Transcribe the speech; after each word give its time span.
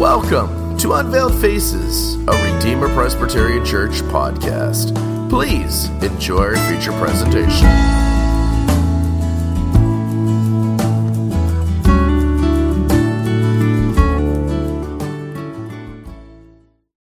Welcome 0.00 0.78
to 0.78 0.94
Unveiled 0.94 1.38
Faces, 1.42 2.14
a 2.26 2.54
Redeemer 2.54 2.88
Presbyterian 2.94 3.66
Church 3.66 4.00
podcast. 4.04 4.96
Please 5.28 5.90
enjoy 6.02 6.38
our 6.38 6.56
feature 6.56 6.92
presentation. 6.92 7.66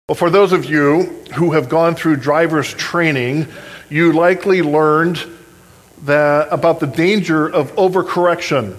Well, 0.10 0.16
for 0.16 0.30
those 0.30 0.52
of 0.52 0.66
you 0.66 1.04
who 1.36 1.54
have 1.54 1.70
gone 1.70 1.96
through 1.96 2.18
driver's 2.18 2.74
training, 2.74 3.48
you 3.90 4.12
likely 4.12 4.62
learned 4.62 5.26
that, 6.04 6.50
about 6.52 6.82
the 6.82 6.88
danger 6.88 7.48
of 7.48 7.74
overcorrection. 7.78 8.76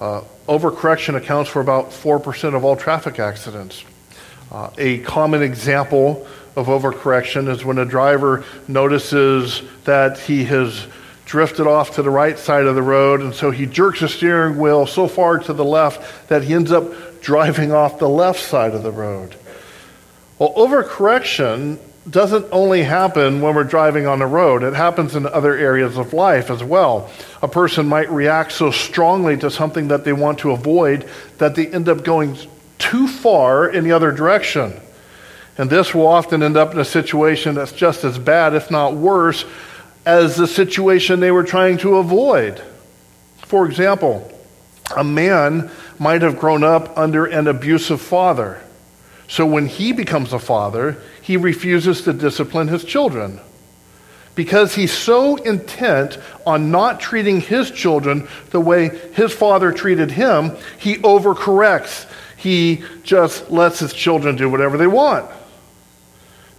Uh, 0.00 0.22
overcorrection 0.46 1.16
accounts 1.16 1.50
for 1.50 1.60
about 1.60 1.90
4% 1.90 2.54
of 2.54 2.64
all 2.64 2.76
traffic 2.76 3.18
accidents. 3.18 3.84
Uh, 4.52 4.70
a 4.78 4.98
common 4.98 5.42
example 5.42 6.26
of 6.56 6.66
overcorrection 6.66 7.48
is 7.48 7.64
when 7.64 7.78
a 7.78 7.84
driver 7.84 8.44
notices 8.68 9.62
that 9.84 10.18
he 10.18 10.44
has 10.44 10.86
drifted 11.24 11.66
off 11.66 11.96
to 11.96 12.02
the 12.02 12.10
right 12.10 12.38
side 12.38 12.66
of 12.66 12.74
the 12.74 12.82
road, 12.82 13.20
and 13.20 13.34
so 13.34 13.50
he 13.50 13.66
jerks 13.66 14.00
the 14.00 14.08
steering 14.08 14.58
wheel 14.58 14.86
so 14.86 15.08
far 15.08 15.38
to 15.38 15.52
the 15.52 15.64
left 15.64 16.28
that 16.28 16.44
he 16.44 16.54
ends 16.54 16.70
up 16.70 16.84
driving 17.20 17.72
off 17.72 17.98
the 17.98 18.08
left 18.08 18.40
side 18.40 18.74
of 18.74 18.82
the 18.82 18.92
road. 18.92 19.34
Well, 20.38 20.52
overcorrection 20.54 21.78
doesn't 22.08 22.46
only 22.52 22.82
happen 22.82 23.40
when 23.40 23.54
we're 23.54 23.64
driving 23.64 24.06
on 24.06 24.18
the 24.18 24.26
road, 24.26 24.62
it 24.62 24.74
happens 24.74 25.16
in 25.16 25.26
other 25.26 25.56
areas 25.56 25.96
of 25.96 26.12
life 26.12 26.50
as 26.50 26.62
well. 26.62 27.10
A 27.42 27.48
person 27.48 27.86
might 27.86 28.10
react 28.10 28.52
so 28.52 28.70
strongly 28.70 29.36
to 29.38 29.50
something 29.50 29.88
that 29.88 30.04
they 30.04 30.12
want 30.12 30.40
to 30.40 30.50
avoid 30.50 31.08
that 31.38 31.54
they 31.54 31.66
end 31.66 31.88
up 31.88 32.04
going 32.04 32.36
too 32.78 33.08
far 33.08 33.68
in 33.68 33.84
the 33.84 33.92
other 33.92 34.12
direction. 34.12 34.78
And 35.56 35.70
this 35.70 35.94
will 35.94 36.06
often 36.06 36.42
end 36.42 36.56
up 36.56 36.72
in 36.72 36.80
a 36.80 36.84
situation 36.84 37.54
that's 37.54 37.72
just 37.72 38.04
as 38.04 38.18
bad, 38.18 38.54
if 38.54 38.70
not 38.70 38.94
worse, 38.94 39.44
as 40.04 40.36
the 40.36 40.46
situation 40.46 41.20
they 41.20 41.30
were 41.30 41.44
trying 41.44 41.78
to 41.78 41.96
avoid. 41.96 42.62
For 43.46 43.64
example, 43.64 44.30
a 44.94 45.04
man 45.04 45.70
might 45.98 46.22
have 46.22 46.38
grown 46.38 46.64
up 46.64 46.98
under 46.98 47.24
an 47.24 47.46
abusive 47.46 48.00
father. 48.00 48.60
So 49.28 49.46
when 49.46 49.66
he 49.66 49.92
becomes 49.92 50.32
a 50.32 50.38
father, 50.38 51.00
he 51.24 51.38
refuses 51.38 52.02
to 52.02 52.12
discipline 52.12 52.68
his 52.68 52.84
children. 52.84 53.40
Because 54.34 54.74
he's 54.74 54.92
so 54.92 55.36
intent 55.36 56.18
on 56.44 56.70
not 56.70 57.00
treating 57.00 57.40
his 57.40 57.70
children 57.70 58.28
the 58.50 58.60
way 58.60 58.90
his 59.14 59.32
father 59.32 59.72
treated 59.72 60.10
him, 60.10 60.54
he 60.78 60.96
overcorrects. 60.96 62.06
He 62.36 62.84
just 63.04 63.50
lets 63.50 63.78
his 63.78 63.94
children 63.94 64.36
do 64.36 64.50
whatever 64.50 64.76
they 64.76 64.86
want. 64.86 65.30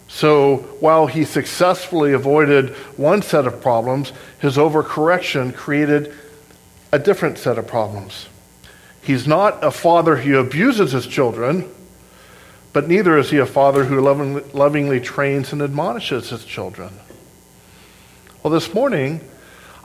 So 0.07 0.57
while 0.79 1.05
he 1.05 1.25
successfully 1.25 2.13
avoided 2.13 2.72
one 2.97 3.22
set 3.22 3.45
of 3.45 3.61
problems, 3.61 4.13
his 4.39 4.57
overcorrection 4.57 5.53
created 5.53 6.11
a 6.91 6.97
different 6.97 7.38
set 7.38 7.59
of 7.59 7.67
problems. 7.67 8.29
He's 9.03 9.27
not 9.27 9.63
a 9.63 9.69
father 9.69 10.16
who 10.16 10.39
abuses 10.39 10.91
his 10.94 11.05
children 11.05 11.69
but 12.75 12.89
neither 12.89 13.17
is 13.17 13.29
he 13.29 13.37
a 13.37 13.45
father 13.45 13.85
who 13.85 14.01
lovingly, 14.01 14.43
lovingly 14.51 14.99
trains 14.99 15.53
and 15.53 15.61
admonishes 15.61 16.31
his 16.31 16.43
children. 16.43 16.89
Well, 18.43 18.51
this 18.51 18.73
morning, 18.73 19.21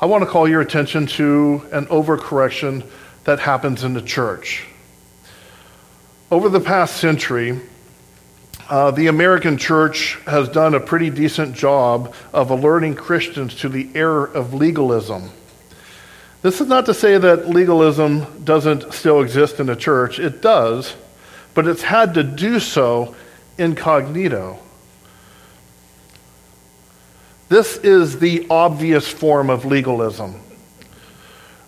I 0.00 0.06
want 0.06 0.24
to 0.24 0.28
call 0.28 0.48
your 0.48 0.60
attention 0.60 1.06
to 1.06 1.64
an 1.70 1.86
overcorrection 1.86 2.84
that 3.22 3.38
happens 3.38 3.84
in 3.84 3.92
the 3.94 4.02
church. 4.02 4.66
Over 6.32 6.48
the 6.48 6.58
past 6.58 6.96
century, 6.96 7.60
uh, 8.68 8.90
the 8.90 9.06
American 9.06 9.56
church 9.56 10.18
has 10.26 10.48
done 10.48 10.74
a 10.74 10.80
pretty 10.80 11.10
decent 11.10 11.54
job 11.54 12.12
of 12.32 12.50
alerting 12.50 12.96
Christians 12.96 13.54
to 13.60 13.68
the 13.68 13.88
error 13.94 14.26
of 14.26 14.52
legalism. 14.52 15.30
This 16.42 16.60
is 16.60 16.66
not 16.66 16.86
to 16.86 16.94
say 16.94 17.18
that 17.18 17.48
legalism 17.48 18.42
doesn't 18.42 18.92
still 18.92 19.22
exist 19.22 19.60
in 19.60 19.66
the 19.66 19.76
church, 19.76 20.18
it 20.18 20.42
does 20.42 20.96
but 21.54 21.66
it's 21.66 21.82
had 21.82 22.14
to 22.14 22.22
do 22.22 22.60
so 22.60 23.14
incognito. 23.58 24.58
This 27.48 27.76
is 27.78 28.20
the 28.20 28.46
obvious 28.48 29.08
form 29.08 29.50
of 29.50 29.64
legalism. 29.64 30.40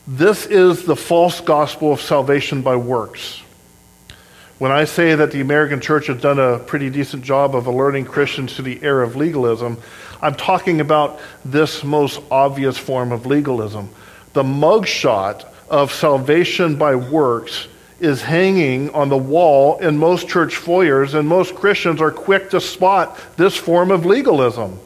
This 0.06 0.46
is 0.46 0.84
the 0.84 0.96
false 0.96 1.40
gospel 1.40 1.92
of 1.92 2.00
salvation 2.00 2.62
by 2.62 2.76
works. 2.76 3.42
When 4.58 4.70
I 4.70 4.84
say 4.84 5.16
that 5.16 5.32
the 5.32 5.40
American 5.40 5.80
church 5.80 6.06
has 6.06 6.20
done 6.20 6.38
a 6.38 6.60
pretty 6.60 6.88
decent 6.88 7.24
job 7.24 7.56
of 7.56 7.66
alerting 7.66 8.04
Christians 8.04 8.54
to 8.56 8.62
the 8.62 8.80
error 8.82 9.02
of 9.02 9.16
legalism, 9.16 9.78
I'm 10.20 10.36
talking 10.36 10.80
about 10.80 11.18
this 11.44 11.82
most 11.82 12.20
obvious 12.30 12.78
form 12.78 13.10
of 13.10 13.26
legalism. 13.26 13.90
The 14.34 14.44
mugshot 14.44 15.44
of 15.68 15.92
salvation 15.92 16.76
by 16.76 16.94
works 16.94 17.66
is 18.02 18.20
hanging 18.20 18.90
on 18.90 19.08
the 19.08 19.16
wall 19.16 19.78
in 19.78 19.96
most 19.96 20.28
church 20.28 20.56
foyers, 20.56 21.14
and 21.14 21.28
most 21.28 21.54
Christians 21.54 22.00
are 22.00 22.10
quick 22.10 22.50
to 22.50 22.60
spot 22.60 23.16
this 23.36 23.56
form 23.56 23.92
of 23.92 24.04
legalism. 24.04 24.80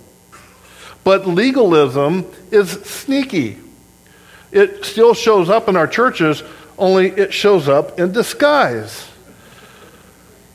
But 1.03 1.27
legalism 1.27 2.27
is 2.51 2.71
sneaky. 2.71 3.59
It 4.53 4.85
still 4.85 5.15
shows 5.15 5.49
up 5.49 5.69
in 5.69 5.77
our 5.77 5.87
churches, 5.87 6.43
only 6.77 7.09
it 7.09 7.33
shows 7.33 7.69
up 7.69 7.99
in 7.99 8.13
disguise. 8.13 9.09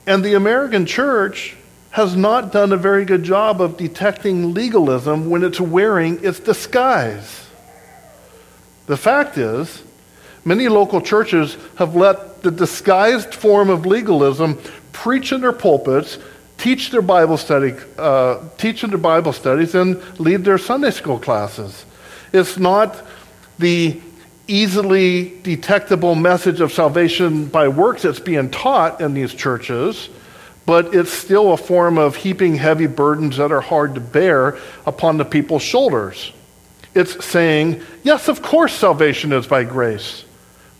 And 0.05 0.23
the 0.23 0.35
American 0.35 0.85
church 0.85 1.55
has 1.89 2.15
not 2.15 2.51
done 2.51 2.71
a 2.71 2.77
very 2.77 3.05
good 3.05 3.23
job 3.23 3.59
of 3.59 3.75
detecting 3.75 4.53
legalism 4.53 5.29
when 5.29 5.43
it's 5.43 5.59
wearing 5.59 6.23
its 6.23 6.39
disguise. 6.39 7.47
The 8.85 8.97
fact 8.97 9.37
is, 9.37 9.83
many 10.45 10.67
local 10.67 11.01
churches 11.01 11.57
have 11.75 11.95
let 11.95 12.41
the 12.41 12.51
disguised 12.51 13.33
form 13.33 13.69
of 13.69 13.85
legalism 13.85 14.59
preach 14.91 15.31
in 15.31 15.41
their 15.41 15.53
pulpits, 15.53 16.17
teach 16.57 16.91
their 16.91 17.01
Bible 17.01 17.37
study, 17.37 17.73
uh, 17.97 18.39
teach 18.57 18.83
in 18.83 18.89
their 18.89 18.99
Bible 18.99 19.33
studies, 19.33 19.75
and 19.75 20.01
lead 20.19 20.43
their 20.43 20.57
Sunday 20.57 20.91
school 20.91 21.19
classes. 21.19 21.85
It's 22.33 22.57
not 22.57 23.03
the 23.59 23.99
easily 24.47 25.39
detectable 25.43 26.15
message 26.15 26.59
of 26.59 26.73
salvation 26.73 27.45
by 27.45 27.67
works 27.67 28.01
that's 28.01 28.19
being 28.19 28.49
taught 28.49 29.01
in 29.01 29.13
these 29.13 29.33
churches, 29.33 30.09
but 30.65 30.93
it's 30.93 31.11
still 31.11 31.53
a 31.53 31.57
form 31.57 31.97
of 31.97 32.15
heaping 32.15 32.55
heavy 32.55 32.87
burdens 32.87 33.37
that 33.37 33.51
are 33.51 33.61
hard 33.61 33.95
to 33.95 34.01
bear 34.01 34.57
upon 34.85 35.17
the 35.17 35.25
people's 35.25 35.63
shoulders. 35.63 36.33
It's 36.93 37.23
saying, 37.23 37.81
yes, 38.03 38.27
of 38.27 38.41
course, 38.41 38.73
salvation 38.73 39.31
is 39.31 39.47
by 39.47 39.63
grace. 39.63 40.25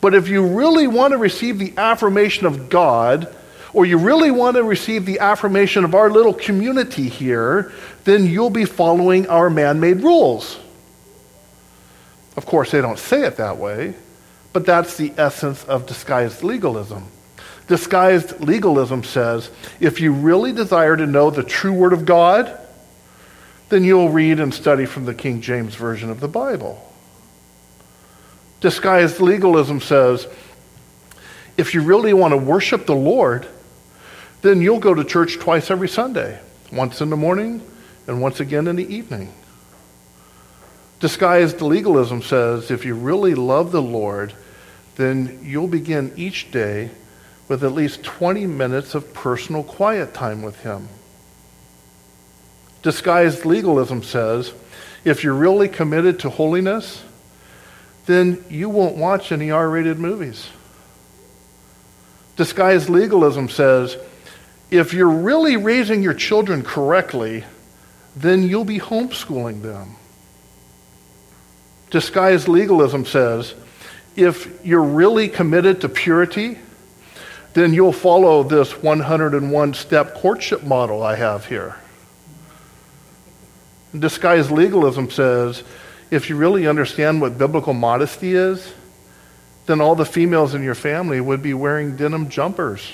But 0.01 0.15
if 0.15 0.27
you 0.27 0.45
really 0.45 0.87
want 0.87 1.11
to 1.11 1.17
receive 1.17 1.59
the 1.59 1.73
affirmation 1.77 2.47
of 2.47 2.69
God, 2.69 3.33
or 3.73 3.85
you 3.85 3.97
really 3.97 4.31
want 4.31 4.57
to 4.57 4.63
receive 4.63 5.05
the 5.05 5.19
affirmation 5.19 5.85
of 5.85 5.95
our 5.95 6.09
little 6.09 6.33
community 6.33 7.07
here, 7.07 7.71
then 8.03 8.25
you'll 8.25 8.49
be 8.49 8.65
following 8.65 9.27
our 9.27 9.49
man 9.49 9.79
made 9.79 10.01
rules. 10.01 10.59
Of 12.35 12.45
course, 12.45 12.71
they 12.71 12.81
don't 12.81 12.99
say 12.99 13.25
it 13.25 13.37
that 13.37 13.57
way, 13.57 13.93
but 14.51 14.65
that's 14.65 14.97
the 14.97 15.13
essence 15.17 15.63
of 15.65 15.85
disguised 15.85 16.43
legalism. 16.43 17.05
Disguised 17.67 18.41
legalism 18.41 19.03
says 19.03 19.49
if 19.79 20.01
you 20.01 20.11
really 20.11 20.51
desire 20.51 20.97
to 20.97 21.05
know 21.05 21.29
the 21.29 21.43
true 21.43 21.73
Word 21.73 21.93
of 21.93 22.05
God, 22.05 22.57
then 23.69 23.83
you'll 23.85 24.09
read 24.09 24.39
and 24.39 24.53
study 24.53 24.85
from 24.85 25.05
the 25.05 25.13
King 25.13 25.39
James 25.39 25.75
Version 25.75 26.09
of 26.09 26.19
the 26.19 26.27
Bible. 26.27 26.90
Disguised 28.61 29.19
legalism 29.19 29.81
says 29.81 30.27
if 31.57 31.73
you 31.73 31.81
really 31.81 32.13
want 32.13 32.31
to 32.31 32.37
worship 32.37 32.85
the 32.85 32.95
Lord, 32.95 33.47
then 34.41 34.61
you'll 34.61 34.79
go 34.79 34.93
to 34.93 35.03
church 35.03 35.39
twice 35.39 35.69
every 35.69 35.89
Sunday, 35.89 36.39
once 36.71 37.01
in 37.01 37.09
the 37.09 37.17
morning 37.17 37.61
and 38.07 38.21
once 38.21 38.39
again 38.39 38.67
in 38.67 38.75
the 38.75 38.95
evening. 38.95 39.33
Disguised 40.99 41.61
legalism 41.61 42.21
says 42.21 42.69
if 42.69 42.85
you 42.85 42.93
really 42.93 43.33
love 43.33 43.71
the 43.71 43.81
Lord, 43.81 44.33
then 44.95 45.39
you'll 45.43 45.67
begin 45.67 46.13
each 46.15 46.51
day 46.51 46.91
with 47.47 47.63
at 47.63 47.73
least 47.73 48.03
20 48.03 48.45
minutes 48.45 48.93
of 48.93 49.13
personal 49.13 49.63
quiet 49.63 50.13
time 50.13 50.43
with 50.43 50.59
Him. 50.61 50.87
Disguised 52.83 53.43
legalism 53.45 54.03
says 54.03 54.53
if 55.03 55.23
you're 55.23 55.33
really 55.33 55.67
committed 55.67 56.19
to 56.19 56.29
holiness, 56.29 57.03
then 58.05 58.43
you 58.49 58.69
won't 58.69 58.97
watch 58.97 59.31
any 59.31 59.51
R 59.51 59.69
rated 59.69 59.99
movies. 59.99 60.49
Disguised 62.35 62.89
legalism 62.89 63.49
says 63.49 63.97
if 64.69 64.93
you're 64.93 65.09
really 65.09 65.57
raising 65.57 66.01
your 66.01 66.13
children 66.13 66.63
correctly, 66.63 67.43
then 68.15 68.43
you'll 68.43 68.65
be 68.65 68.79
homeschooling 68.79 69.61
them. 69.61 69.95
Disguised 71.89 72.47
legalism 72.47 73.05
says 73.05 73.53
if 74.15 74.65
you're 74.65 74.81
really 74.81 75.27
committed 75.27 75.81
to 75.81 75.89
purity, 75.89 76.57
then 77.53 77.73
you'll 77.73 77.91
follow 77.91 78.43
this 78.43 78.81
101 78.81 79.73
step 79.73 80.15
courtship 80.15 80.63
model 80.63 81.03
I 81.03 81.15
have 81.15 81.45
here. 81.45 81.75
Disguised 83.97 84.51
legalism 84.51 85.09
says 85.09 85.63
if 86.11 86.29
you 86.29 86.35
really 86.35 86.67
understand 86.67 87.21
what 87.21 87.37
biblical 87.37 87.73
modesty 87.73 88.35
is, 88.35 88.73
then 89.65 89.79
all 89.79 89.95
the 89.95 90.05
females 90.05 90.53
in 90.53 90.61
your 90.61 90.75
family 90.75 91.21
would 91.21 91.41
be 91.41 91.53
wearing 91.53 91.95
denim 91.95 92.29
jumpers. 92.29 92.91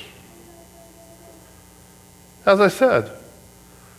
As 2.45 2.61
I 2.61 2.67
said, 2.67 3.11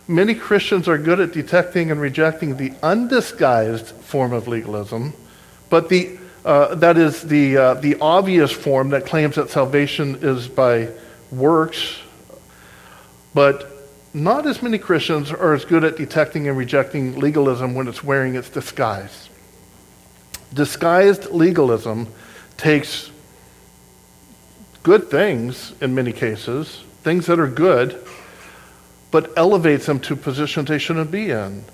many 0.06 0.34
Christians 0.34 0.88
are 0.88 0.96
good 0.96 1.18
at 1.18 1.32
detecting 1.32 1.90
and 1.90 2.00
rejecting 2.00 2.56
the 2.56 2.72
undisguised 2.82 3.88
form 3.88 4.32
of 4.32 4.46
legalism, 4.46 5.12
but 5.68 5.88
the, 5.88 6.16
uh, 6.44 6.76
that 6.76 6.96
is 6.96 7.22
the, 7.22 7.56
uh, 7.56 7.74
the 7.74 7.96
obvious 8.00 8.52
form 8.52 8.90
that 8.90 9.04
claims 9.04 9.34
that 9.34 9.50
salvation 9.50 10.18
is 10.22 10.46
by 10.46 10.88
works. 11.32 11.98
But 13.34 13.77
not 14.22 14.46
as 14.46 14.62
many 14.62 14.78
Christians 14.78 15.30
are 15.30 15.54
as 15.54 15.64
good 15.64 15.84
at 15.84 15.96
detecting 15.96 16.48
and 16.48 16.56
rejecting 16.56 17.18
legalism 17.18 17.74
when 17.74 17.88
it's 17.88 18.02
wearing 18.02 18.34
its 18.34 18.48
disguise. 18.48 19.28
Disguised 20.52 21.30
legalism 21.30 22.08
takes 22.56 23.10
good 24.82 25.10
things 25.10 25.74
in 25.80 25.94
many 25.94 26.12
cases, 26.12 26.82
things 27.02 27.26
that 27.26 27.38
are 27.38 27.48
good, 27.48 28.02
but 29.10 29.36
elevates 29.36 29.86
them 29.86 30.00
to 30.00 30.16
positions 30.16 30.68
they 30.68 30.78
shouldn't 30.78 31.10
be 31.10 31.30
in. 31.30 31.64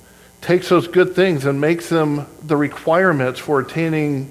Takes 0.40 0.68
those 0.68 0.88
good 0.88 1.14
things 1.14 1.44
and 1.44 1.60
makes 1.60 1.88
them 1.88 2.26
the 2.42 2.56
requirements 2.56 3.40
for 3.40 3.60
attaining 3.60 4.30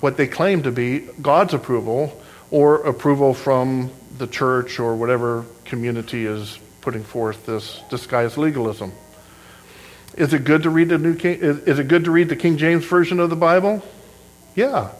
what 0.00 0.16
they 0.16 0.26
claim 0.26 0.62
to 0.62 0.72
be 0.72 1.00
God's 1.22 1.54
approval 1.54 2.20
or 2.50 2.76
approval 2.86 3.34
from 3.34 3.90
the 4.18 4.26
church 4.26 4.78
or 4.78 4.96
whatever 4.96 5.44
community 5.64 6.26
is 6.26 6.58
putting 6.84 7.02
forth 7.02 7.46
this 7.46 7.80
disguised 7.88 8.36
legalism. 8.36 8.92
Is 10.16 10.34
it 10.34 10.44
good 10.44 10.64
to 10.64 10.70
read 10.70 10.90
the 10.90 10.98
New 10.98 11.16
King, 11.16 11.40
is, 11.40 11.58
is 11.60 11.78
it 11.78 11.88
good 11.88 12.04
to 12.04 12.10
read 12.10 12.28
the 12.28 12.36
King 12.36 12.58
James 12.58 12.84
version 12.84 13.18
of 13.18 13.30
the 13.30 13.36
Bible? 13.36 13.82
Yeah. 14.54 14.90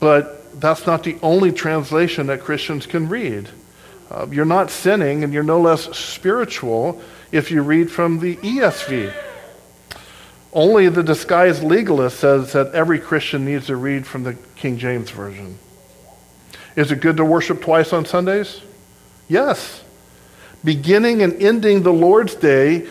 But 0.00 0.60
that's 0.60 0.84
not 0.84 1.04
the 1.04 1.16
only 1.22 1.52
translation 1.52 2.26
that 2.26 2.40
Christians 2.40 2.84
can 2.86 3.08
read. 3.08 3.48
Uh, 4.10 4.26
you're 4.28 4.44
not 4.44 4.70
sinning 4.70 5.22
and 5.22 5.32
you're 5.32 5.44
no 5.44 5.60
less 5.60 5.96
spiritual 5.96 7.00
if 7.30 7.52
you 7.52 7.62
read 7.62 7.88
from 7.88 8.18
the 8.18 8.34
ESV. 8.36 9.14
Only 10.52 10.88
the 10.88 11.04
disguised 11.04 11.62
legalist 11.62 12.18
says 12.18 12.52
that 12.52 12.74
every 12.74 12.98
Christian 12.98 13.44
needs 13.44 13.66
to 13.66 13.76
read 13.76 14.04
from 14.04 14.24
the 14.24 14.34
King 14.56 14.78
James 14.78 15.10
Version. 15.10 15.58
Is 16.74 16.90
it 16.90 17.00
good 17.00 17.18
to 17.18 17.24
worship 17.24 17.62
twice 17.62 17.92
on 17.92 18.04
Sundays? 18.04 18.60
Yes 19.28 19.84
beginning 20.64 21.22
and 21.22 21.34
ending 21.42 21.82
the 21.82 21.92
Lord's 21.92 22.34
Day 22.34 22.86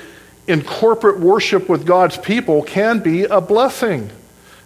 in 0.47 0.63
corporate 0.63 1.19
worship 1.19 1.69
with 1.69 1.85
God's 1.85 2.17
people 2.17 2.63
can 2.63 2.99
be 2.99 3.23
a 3.23 3.39
blessing. 3.39 4.09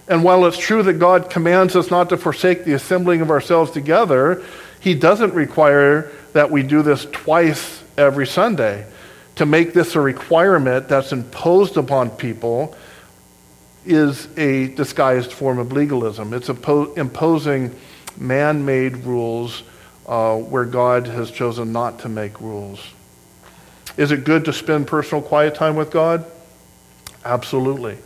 And 0.07 0.23
while 0.23 0.45
it's 0.45 0.57
true 0.57 0.83
that 0.83 0.93
God 0.93 1.29
commands 1.29 1.75
us 1.75 1.89
not 1.89 2.09
to 2.09 2.17
forsake 2.17 2.63
the 2.63 2.73
assembling 2.73 3.21
of 3.21 3.31
ourselves 3.31 3.71
together, 3.71 4.43
He 4.79 4.93
doesn't 4.93 5.33
require 5.33 6.11
that 6.33 6.51
we 6.51 6.63
do 6.63 6.81
this 6.81 7.05
twice 7.11 7.83
every 7.97 8.27
Sunday. 8.27 8.85
To 9.37 9.45
make 9.45 9.73
this 9.73 9.95
a 9.95 10.01
requirement 10.01 10.87
that's 10.87 11.11
imposed 11.11 11.75
upon 11.77 12.09
people 12.09 12.75
is 13.85 14.27
a 14.37 14.69
disguised 14.69 15.31
form 15.31 15.59
of 15.59 15.71
legalism. 15.71 16.33
It's 16.33 16.49
imposing 16.49 17.75
man 18.17 18.65
made 18.65 18.97
rules 18.97 19.63
uh, 20.07 20.37
where 20.37 20.65
God 20.65 21.07
has 21.07 21.31
chosen 21.31 21.71
not 21.71 21.99
to 21.99 22.09
make 22.09 22.39
rules. 22.39 22.79
Is 23.97 24.11
it 24.11 24.23
good 24.23 24.45
to 24.45 24.53
spend 24.53 24.87
personal 24.87 25.21
quiet 25.21 25.55
time 25.55 25.75
with 25.75 25.91
God? 25.91 26.25
Absolutely. 27.23 27.97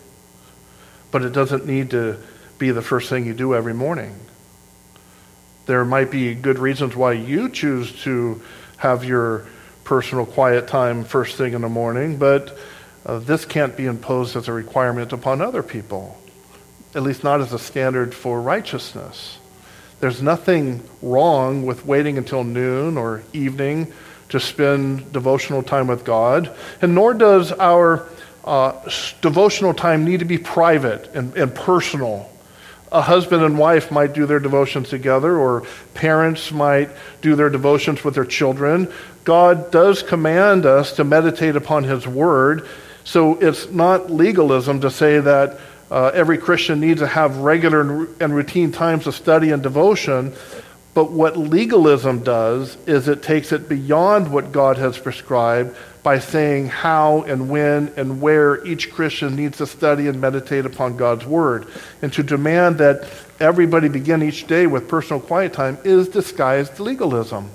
But 1.11 1.23
it 1.23 1.33
doesn't 1.33 1.65
need 1.65 1.91
to 1.91 2.17
be 2.57 2.71
the 2.71 2.81
first 2.81 3.09
thing 3.09 3.25
you 3.25 3.33
do 3.33 3.55
every 3.55 3.73
morning. 3.73 4.15
There 5.65 5.83
might 5.85 6.11
be 6.11 6.35
good 6.35 6.59
reasons 6.59 6.95
why 6.95 7.13
you 7.13 7.49
choose 7.49 7.91
to 8.03 8.41
have 8.77 9.03
your 9.03 9.45
personal 9.83 10.25
quiet 10.25 10.67
time 10.67 11.03
first 11.03 11.37
thing 11.37 11.53
in 11.53 11.61
the 11.61 11.69
morning, 11.69 12.17
but 12.17 12.57
uh, 13.05 13.19
this 13.19 13.45
can't 13.45 13.75
be 13.75 13.85
imposed 13.85 14.35
as 14.35 14.47
a 14.47 14.53
requirement 14.53 15.13
upon 15.13 15.41
other 15.41 15.63
people, 15.63 16.19
at 16.93 17.01
least 17.01 17.23
not 17.23 17.41
as 17.41 17.53
a 17.53 17.59
standard 17.59 18.13
for 18.13 18.41
righteousness. 18.41 19.39
There's 19.99 20.21
nothing 20.21 20.87
wrong 21.01 21.65
with 21.65 21.85
waiting 21.85 22.17
until 22.17 22.43
noon 22.43 22.97
or 22.97 23.23
evening 23.33 23.91
to 24.29 24.39
spend 24.39 25.11
devotional 25.11 25.63
time 25.63 25.87
with 25.87 26.05
God, 26.05 26.55
and 26.81 26.95
nor 26.95 27.13
does 27.13 27.51
our 27.51 28.07
uh, 28.43 28.73
devotional 29.21 29.73
time 29.73 30.05
need 30.05 30.19
to 30.19 30.25
be 30.25 30.37
private 30.37 31.09
and, 31.13 31.35
and 31.35 31.53
personal. 31.53 32.29
A 32.91 33.01
husband 33.01 33.43
and 33.43 33.57
wife 33.57 33.91
might 33.91 34.13
do 34.13 34.25
their 34.25 34.39
devotions 34.39 34.89
together, 34.89 35.37
or 35.37 35.63
parents 35.93 36.51
might 36.51 36.89
do 37.21 37.35
their 37.35 37.49
devotions 37.49 38.03
with 38.03 38.15
their 38.15 38.25
children. 38.25 38.91
God 39.23 39.69
does 39.71 40.01
command 40.01 40.65
us 40.65 40.95
to 40.95 41.03
meditate 41.03 41.55
upon 41.55 41.83
His 41.83 42.07
Word, 42.07 42.67
so 43.03 43.35
it's 43.35 43.69
not 43.69 44.09
legalism 44.09 44.81
to 44.81 44.89
say 44.89 45.19
that 45.19 45.59
uh, 45.91 46.11
every 46.13 46.37
Christian 46.37 46.79
needs 46.79 46.99
to 47.01 47.07
have 47.07 47.37
regular 47.37 48.07
and 48.19 48.35
routine 48.35 48.71
times 48.71 49.07
of 49.07 49.15
study 49.15 49.51
and 49.51 49.61
devotion. 49.61 50.33
But 50.93 51.11
what 51.11 51.37
legalism 51.37 52.23
does 52.23 52.75
is 52.87 53.07
it 53.07 53.21
takes 53.21 53.51
it 53.51 53.69
beyond 53.69 54.31
what 54.31 54.51
God 54.51 54.77
has 54.77 54.97
prescribed 54.97 55.75
by 56.01 56.19
saying 56.19 56.67
how 56.67 57.21
and 57.23 57.49
when 57.49 57.93
and 57.95 58.21
where 58.21 58.65
each 58.65 58.91
Christian 58.91 59.35
needs 59.35 59.57
to 59.59 59.67
study 59.67 60.07
and 60.07 60.19
meditate 60.19 60.65
upon 60.65 60.97
God's 60.97 61.25
Word. 61.25 61.67
And 62.01 62.11
to 62.13 62.23
demand 62.23 62.79
that 62.79 63.07
everybody 63.39 63.87
begin 63.87 64.23
each 64.23 64.47
day 64.47 64.65
with 64.65 64.87
personal 64.87 65.21
quiet 65.21 65.53
time 65.53 65.77
is 65.83 66.09
disguised 66.09 66.79
legalism. 66.79 67.49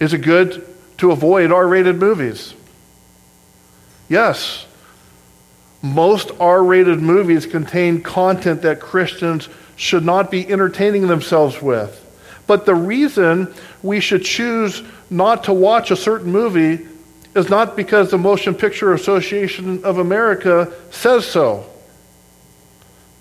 Is 0.00 0.12
it 0.12 0.18
good 0.18 0.66
to 0.98 1.12
avoid 1.12 1.52
R 1.52 1.66
rated 1.66 1.96
movies? 1.96 2.54
Yes. 4.08 4.66
Most 5.82 6.32
R 6.40 6.62
rated 6.62 7.00
movies 7.00 7.46
contain 7.46 8.02
content 8.02 8.62
that 8.62 8.80
Christians 8.80 9.48
should 9.78 10.04
not 10.04 10.30
be 10.30 10.46
entertaining 10.46 11.06
themselves 11.06 11.62
with. 11.62 12.04
But 12.46 12.66
the 12.66 12.74
reason 12.74 13.54
we 13.82 14.00
should 14.00 14.24
choose 14.24 14.82
not 15.08 15.44
to 15.44 15.52
watch 15.52 15.90
a 15.90 15.96
certain 15.96 16.32
movie 16.32 16.86
is 17.34 17.48
not 17.48 17.76
because 17.76 18.10
the 18.10 18.18
Motion 18.18 18.54
Picture 18.54 18.92
Association 18.92 19.84
of 19.84 19.98
America 19.98 20.72
says 20.90 21.24
so, 21.24 21.64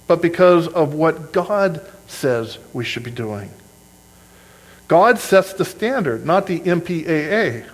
but 0.08 0.22
because 0.22 0.68
of 0.68 0.94
what 0.94 1.32
God 1.32 1.86
says 2.08 2.58
we 2.74 2.84
should 2.84 3.04
be 3.04 3.12
doing. 3.12 3.52
God 4.88 5.20
sets 5.20 5.54
the 5.54 5.66
standard, 5.66 6.26
not 6.26 6.48
the 6.48 6.60
MPAA. 6.62 7.66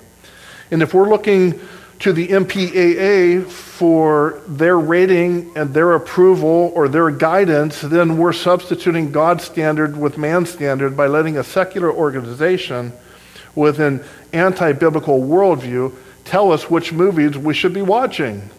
And 0.72 0.81
if 0.81 0.93
we're 0.93 1.10
looking 1.10 1.60
to 2.03 2.12
the 2.12 2.27
MPAA 2.27 3.50
for 3.50 4.41
their 4.45 4.77
rating 4.77 5.50
and 5.55 5.74
their 5.74 5.93
approval 5.93 6.69
or 6.75 6.89
their 6.89 7.10
guidance, 7.10 7.79
then 7.79 8.17
we're 8.17 8.33
substituting 8.33 9.10
God's 9.10 9.45
standard 9.45 9.95
with 9.95 10.17
man's 10.17 10.50
standard 10.50 10.98
by 10.98 11.07
letting 11.07 11.38
a 11.38 11.45
secular 11.45 11.89
organization 11.89 12.91
with 13.55 13.79
an 13.79 14.03
anti 14.33 14.74
biblical 14.74 15.22
worldview 15.22 15.95
tell 16.25 16.51
us 16.51 16.69
which 16.69 16.91
movies 16.91 17.38
we 17.38 17.53
should 17.53 17.74
be 17.74 17.81
watching. 17.81 18.50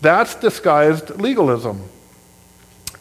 That's 0.00 0.34
disguised 0.34 1.20
legalism. 1.20 1.90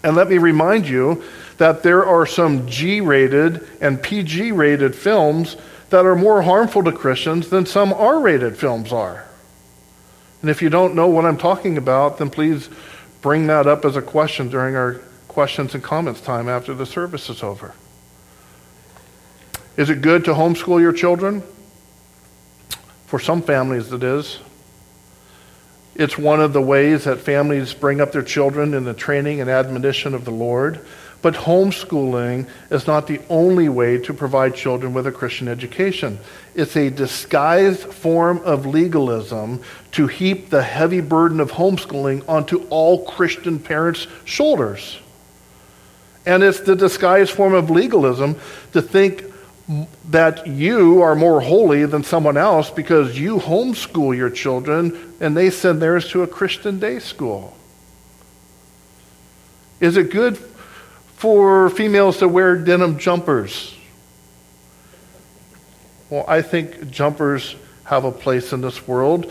And 0.03 0.17
let 0.17 0.27
me 0.27 0.37
remind 0.37 0.85
you 0.85 1.23
that 1.59 1.81
there 1.81 2.05
are 2.05 2.25
some 2.25 2.67
G 2.67 2.99
rated 2.99 3.65
and 3.79 4.03
PG 4.03 4.51
rated 4.51 4.95
films 4.95 5.55
that 5.91 6.05
are 6.05 6.17
more 6.17 6.41
harmful 6.41 6.83
to 6.83 6.91
Christians 6.91 7.49
than 7.49 7.65
some 7.65 7.93
R 7.93 8.19
rated 8.19 8.57
films 8.57 8.91
are. 8.91 9.28
And 10.41 10.49
if 10.49 10.61
you 10.61 10.69
don't 10.69 10.95
know 10.95 11.07
what 11.07 11.25
I'm 11.25 11.37
talking 11.37 11.77
about, 11.77 12.17
then 12.17 12.29
please 12.29 12.69
bring 13.21 13.47
that 13.47 13.67
up 13.67 13.83
as 13.85 13.95
a 13.95 14.01
question 14.01 14.49
during 14.49 14.75
our 14.75 15.01
questions 15.27 15.73
and 15.73 15.83
comments 15.83 16.21
time 16.21 16.47
after 16.47 16.73
the 16.73 16.85
service 16.85 17.29
is 17.29 17.43
over. 17.43 17.73
Is 19.77 19.89
it 19.89 20.01
good 20.01 20.25
to 20.25 20.33
homeschool 20.33 20.81
your 20.81 20.93
children? 20.93 21.43
For 23.07 23.19
some 23.19 23.41
families, 23.41 23.91
it 23.91 24.03
is. 24.03 24.39
It's 25.95 26.17
one 26.17 26.41
of 26.41 26.53
the 26.53 26.61
ways 26.61 27.05
that 27.05 27.19
families 27.19 27.73
bring 27.73 27.99
up 27.99 28.11
their 28.11 28.23
children 28.23 28.73
in 28.73 28.85
the 28.85 28.93
training 28.93 29.41
and 29.41 29.49
admonition 29.49 30.13
of 30.13 30.25
the 30.25 30.31
Lord. 30.31 30.85
But 31.21 31.33
homeschooling 31.33 32.47
is 32.69 32.87
not 32.87 33.07
the 33.07 33.19
only 33.29 33.67
way 33.67 33.97
to 33.99 34.13
provide 34.13 34.55
children 34.55 34.93
with 34.93 35.05
a 35.05 35.11
Christian 35.11 35.49
education. 35.49 36.19
It's 36.55 36.77
a 36.77 36.89
disguised 36.89 37.81
form 37.81 38.39
of 38.39 38.65
legalism 38.65 39.61
to 39.91 40.07
heap 40.07 40.49
the 40.49 40.63
heavy 40.63 41.01
burden 41.01 41.41
of 41.41 41.51
homeschooling 41.51 42.27
onto 42.27 42.65
all 42.69 43.03
Christian 43.05 43.59
parents' 43.59 44.07
shoulders. 44.23 44.99
And 46.25 46.41
it's 46.41 46.61
the 46.61 46.75
disguised 46.75 47.31
form 47.31 47.53
of 47.53 47.69
legalism 47.69 48.37
to 48.71 48.81
think 48.81 49.25
that 50.09 50.47
you 50.47 51.01
are 51.01 51.15
more 51.15 51.41
holy 51.41 51.85
than 51.85 52.03
someone 52.03 52.37
else 52.37 52.69
because 52.69 53.19
you 53.19 53.37
homeschool 53.37 54.15
your 54.15 54.29
children 54.29 55.15
and 55.19 55.35
they 55.35 55.49
send 55.49 55.81
theirs 55.81 56.09
to 56.09 56.23
a 56.23 56.27
Christian 56.27 56.79
day 56.79 56.99
school. 56.99 57.55
Is 59.79 59.95
it 59.95 60.11
good 60.11 60.37
for 61.19 61.69
females 61.69 62.19
to 62.19 62.29
wear 62.29 62.55
denim 62.55 62.97
jumpers? 62.97 63.75
Well, 66.09 66.23
I 66.29 66.41
think 66.41 66.89
jumpers 66.89 67.57
have 67.83 68.05
a 68.05 68.11
place 68.11 68.53
in 68.53 68.61
this 68.61 68.87
world. 68.87 69.29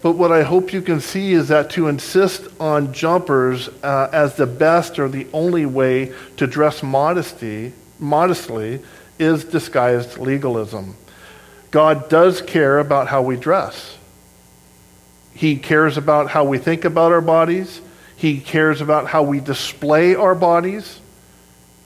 But 0.00 0.12
what 0.12 0.32
I 0.32 0.42
hope 0.42 0.72
you 0.72 0.80
can 0.80 1.00
see 1.00 1.32
is 1.32 1.48
that 1.48 1.68
to 1.72 1.88
insist 1.88 2.48
on 2.58 2.94
jumpers 2.94 3.68
uh, 3.82 4.08
as 4.10 4.36
the 4.36 4.46
best 4.46 4.98
or 4.98 5.06
the 5.06 5.26
only 5.34 5.66
way 5.66 6.14
to 6.38 6.46
dress 6.46 6.82
modesty, 6.82 7.74
modestly 7.98 8.80
is 9.18 9.44
disguised 9.44 10.16
legalism. 10.16 10.96
God 11.70 12.08
does 12.08 12.40
care 12.40 12.78
about 12.78 13.06
how 13.08 13.20
we 13.20 13.36
dress. 13.36 13.98
He 15.34 15.56
cares 15.56 15.98
about 15.98 16.30
how 16.30 16.44
we 16.44 16.56
think 16.56 16.86
about 16.86 17.12
our 17.12 17.20
bodies. 17.20 17.82
He 18.16 18.40
cares 18.40 18.80
about 18.80 19.08
how 19.08 19.24
we 19.24 19.40
display 19.40 20.14
our 20.14 20.34
bodies. 20.34 21.00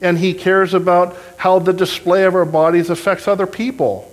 And 0.03 0.17
he 0.17 0.35
cares 0.35 0.75
about 0.75 1.17
how 1.37 1.57
the 1.57 1.73
display 1.73 2.25
of 2.25 2.35
our 2.35 2.45
bodies 2.45 2.91
affects 2.91 3.27
other 3.27 3.47
people. 3.47 4.09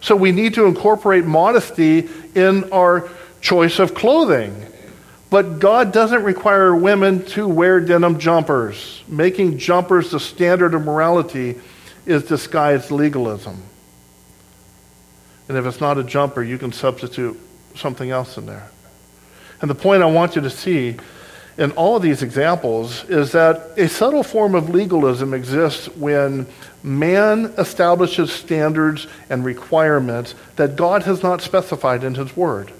So 0.00 0.14
we 0.14 0.30
need 0.30 0.54
to 0.54 0.66
incorporate 0.66 1.24
modesty 1.24 2.08
in 2.34 2.70
our 2.72 3.08
choice 3.40 3.78
of 3.80 3.94
clothing. 3.94 4.66
But 5.30 5.58
God 5.58 5.92
doesn't 5.92 6.22
require 6.22 6.74
women 6.74 7.24
to 7.26 7.48
wear 7.48 7.80
denim 7.80 8.18
jumpers. 8.18 9.02
Making 9.08 9.58
jumpers 9.58 10.10
the 10.10 10.20
standard 10.20 10.74
of 10.74 10.84
morality 10.84 11.58
is 12.06 12.24
disguised 12.24 12.90
legalism. 12.90 13.62
And 15.48 15.56
if 15.56 15.66
it's 15.66 15.80
not 15.80 15.98
a 15.98 16.04
jumper, 16.04 16.42
you 16.42 16.58
can 16.58 16.72
substitute 16.72 17.38
something 17.74 18.10
else 18.10 18.36
in 18.36 18.46
there. 18.46 18.70
And 19.60 19.70
the 19.70 19.74
point 19.74 20.02
I 20.02 20.06
want 20.06 20.36
you 20.36 20.42
to 20.42 20.50
see 20.50 20.96
in 21.58 21.72
all 21.72 21.96
of 21.96 22.02
these 22.02 22.22
examples 22.22 23.04
is 23.10 23.32
that 23.32 23.72
a 23.76 23.88
subtle 23.88 24.22
form 24.22 24.54
of 24.54 24.70
legalism 24.70 25.34
exists 25.34 25.88
when 25.96 26.46
man 26.84 27.46
establishes 27.58 28.32
standards 28.32 29.08
and 29.28 29.44
requirements 29.44 30.36
that 30.54 30.76
God 30.76 31.02
has 31.02 31.22
not 31.22 31.42
specified 31.42 32.04
in 32.04 32.14
his 32.14 32.36
word. 32.36 32.72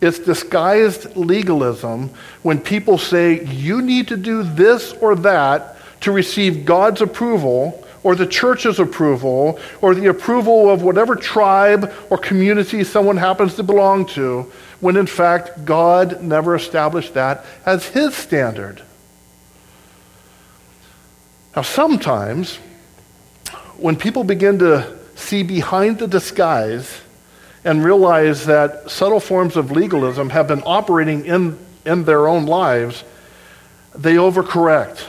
It's 0.00 0.18
disguised 0.18 1.16
legalism 1.16 2.10
when 2.42 2.58
people 2.58 2.98
say 2.98 3.44
you 3.44 3.80
need 3.80 4.08
to 4.08 4.16
do 4.16 4.42
this 4.42 4.92
or 4.94 5.14
that 5.14 5.76
to 6.00 6.10
receive 6.10 6.64
God's 6.64 7.00
approval 7.00 7.86
or 8.02 8.16
the 8.16 8.26
church's 8.26 8.80
approval 8.80 9.60
or 9.80 9.94
the 9.94 10.06
approval 10.06 10.68
of 10.68 10.82
whatever 10.82 11.14
tribe 11.14 11.92
or 12.10 12.18
community 12.18 12.82
someone 12.82 13.16
happens 13.16 13.54
to 13.54 13.62
belong 13.62 14.04
to, 14.06 14.50
when 14.82 14.98
in 14.98 15.06
fact 15.06 15.64
God 15.64 16.22
never 16.22 16.54
established 16.54 17.14
that 17.14 17.46
as 17.64 17.86
his 17.88 18.14
standard. 18.14 18.82
Now, 21.56 21.62
sometimes 21.62 22.56
when 23.78 23.96
people 23.96 24.24
begin 24.24 24.58
to 24.58 24.98
see 25.14 25.42
behind 25.42 25.98
the 25.98 26.06
disguise 26.06 27.00
and 27.64 27.82
realize 27.82 28.44
that 28.44 28.90
subtle 28.90 29.20
forms 29.20 29.56
of 29.56 29.70
legalism 29.70 30.28
have 30.28 30.48
been 30.48 30.62
operating 30.66 31.24
in, 31.24 31.58
in 31.86 32.04
their 32.04 32.28
own 32.28 32.44
lives, 32.44 33.04
they 33.94 34.16
overcorrect 34.16 35.06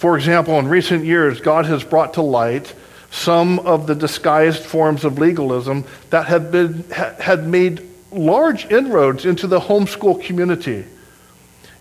for 0.00 0.16
example, 0.16 0.58
in 0.58 0.66
recent 0.66 1.04
years, 1.04 1.42
God 1.42 1.66
has 1.66 1.84
brought 1.84 2.14
to 2.14 2.22
light 2.22 2.72
some 3.10 3.58
of 3.58 3.86
the 3.86 3.94
disguised 3.94 4.62
forms 4.62 5.04
of 5.04 5.18
legalism 5.18 5.84
that 6.08 6.24
had, 6.24 6.50
been, 6.50 6.84
had 6.88 7.46
made 7.46 7.86
large 8.12 8.66
inroads 8.66 9.24
into 9.24 9.46
the 9.46 9.60
homeschool 9.60 10.22
community. 10.22 10.84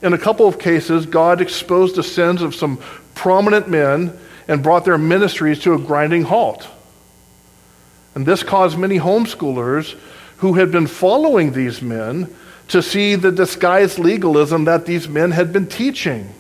In 0.02 0.14
a 0.14 0.18
couple 0.18 0.48
of 0.48 0.60
cases, 0.60 1.06
God 1.06 1.42
exposed 1.42 1.96
the 1.96 2.04
sins 2.04 2.42
of 2.42 2.56
some 2.56 2.80
prominent 3.16 3.68
men 3.68 4.18
and 4.48 4.64
brought 4.64 4.86
their 4.86 4.98
ministries 4.98 5.60
to 5.60 5.74
a 5.74 5.80
grinding 5.80 6.24
halt. 6.24 6.68
And 8.16 8.26
this 8.26 8.44
caused 8.44 8.78
many 8.78 8.98
homeschoolers 8.98 9.98
who 10.38 10.54
had 10.54 10.72
been 10.72 10.88
following 10.88 11.52
these 11.52 11.82
men 11.82 12.34
to 12.70 12.82
see 12.82 13.16
the 13.16 13.32
disguised 13.32 14.00
legalism 14.00 14.66
that 14.66 14.86
these 14.86 15.08
men 15.08 15.32
had 15.32 15.52
been 15.52 15.68
teaching 15.68 16.34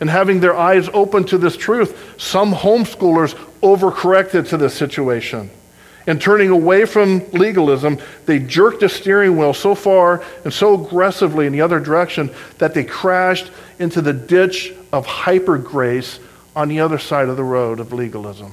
and 0.00 0.08
having 0.08 0.40
their 0.40 0.56
eyes 0.56 0.88
open 0.94 1.24
to 1.24 1.36
this 1.36 1.56
truth, 1.56 2.14
some 2.18 2.54
homeschoolers 2.54 3.34
overcorrected 3.60 4.48
to 4.48 4.56
this 4.56 4.74
situation. 4.74 5.50
And 6.06 6.20
turning 6.20 6.50
away 6.50 6.86
from 6.86 7.30
legalism, 7.30 7.98
they 8.26 8.38
jerked 8.38 8.80
the 8.80 8.88
steering 8.88 9.36
wheel 9.36 9.52
so 9.52 9.74
far 9.74 10.24
and 10.44 10.52
so 10.52 10.82
aggressively 10.82 11.46
in 11.46 11.52
the 11.52 11.60
other 11.60 11.78
direction 11.78 12.30
that 12.58 12.74
they 12.74 12.84
crashed 12.84 13.50
into 13.78 14.00
the 14.00 14.12
ditch 14.12 14.72
of 14.92 15.06
hyper 15.06 15.58
grace 15.58 16.18
on 16.56 16.68
the 16.68 16.80
other 16.80 16.98
side 16.98 17.28
of 17.28 17.36
the 17.36 17.44
road 17.44 17.80
of 17.80 17.92
legalism. 17.92 18.52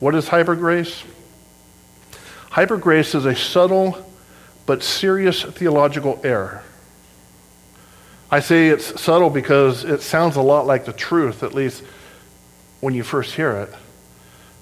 What 0.00 0.14
is 0.14 0.28
hyper 0.28 0.56
grace? 0.56 1.04
Hyper 2.50 2.76
grace 2.76 3.14
is 3.14 3.26
a 3.26 3.34
subtle 3.34 4.10
but 4.66 4.82
serious 4.82 5.42
theological 5.42 6.20
error. 6.24 6.62
I 8.30 8.40
say 8.40 8.68
it's 8.68 9.00
subtle 9.00 9.30
because 9.30 9.84
it 9.84 10.02
sounds 10.02 10.36
a 10.36 10.42
lot 10.42 10.66
like 10.66 10.86
the 10.86 10.92
truth, 10.92 11.42
at 11.42 11.54
least 11.54 11.82
when 12.80 12.94
you 12.94 13.02
first 13.02 13.34
hear 13.34 13.52
it. 13.52 13.72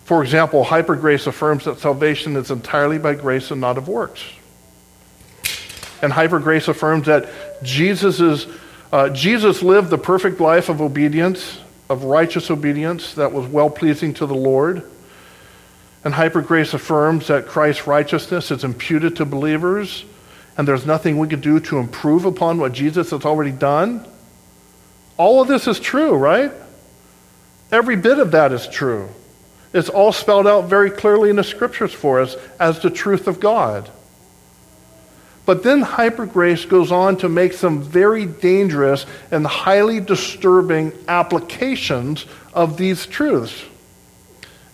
For 0.04 0.22
example, 0.22 0.64
hyper 0.64 0.96
grace 0.96 1.26
affirms 1.26 1.64
that 1.64 1.78
salvation 1.78 2.36
is 2.36 2.50
entirely 2.50 2.98
by 2.98 3.14
grace 3.14 3.50
and 3.50 3.60
not 3.60 3.78
of 3.78 3.88
works. 3.88 4.22
And 6.02 6.12
hyper 6.12 6.40
grace 6.40 6.66
affirms 6.68 7.06
that 7.06 7.28
Jesus, 7.62 8.20
is, 8.20 8.46
uh, 8.92 9.08
Jesus 9.10 9.62
lived 9.62 9.90
the 9.90 9.98
perfect 9.98 10.40
life 10.40 10.68
of 10.68 10.80
obedience, 10.80 11.58
of 11.88 12.04
righteous 12.04 12.50
obedience 12.50 13.14
that 13.14 13.32
was 13.32 13.46
well 13.46 13.70
pleasing 13.70 14.12
to 14.14 14.26
the 14.26 14.34
Lord. 14.34 14.82
And 16.04 16.12
hyper 16.12 16.42
grace 16.42 16.74
affirms 16.74 17.28
that 17.28 17.46
Christ's 17.46 17.86
righteousness 17.86 18.50
is 18.50 18.64
imputed 18.64 19.16
to 19.16 19.24
believers 19.24 20.04
and 20.56 20.68
there's 20.68 20.84
nothing 20.84 21.18
we 21.18 21.28
can 21.28 21.40
do 21.40 21.60
to 21.60 21.78
improve 21.78 22.24
upon 22.24 22.58
what 22.58 22.72
Jesus 22.72 23.10
has 23.10 23.24
already 23.24 23.52
done? 23.52 24.06
All 25.16 25.40
of 25.40 25.48
this 25.48 25.66
is 25.66 25.80
true, 25.80 26.14
right? 26.14 26.52
Every 27.70 27.96
bit 27.96 28.18
of 28.18 28.32
that 28.32 28.52
is 28.52 28.66
true. 28.66 29.08
It's 29.72 29.88
all 29.88 30.12
spelled 30.12 30.46
out 30.46 30.66
very 30.66 30.90
clearly 30.90 31.30
in 31.30 31.36
the 31.36 31.44
scriptures 31.44 31.92
for 31.92 32.20
us 32.20 32.36
as 32.60 32.80
the 32.80 32.90
truth 32.90 33.26
of 33.26 33.40
God. 33.40 33.90
But 35.44 35.62
then 35.62 35.80
hyper 35.80 36.26
grace 36.26 36.64
goes 36.64 36.92
on 36.92 37.16
to 37.18 37.28
make 37.28 37.52
some 37.52 37.82
very 37.82 38.26
dangerous 38.26 39.06
and 39.30 39.46
highly 39.46 39.98
disturbing 39.98 40.92
applications 41.08 42.26
of 42.52 42.76
these 42.76 43.06
truths. 43.06 43.64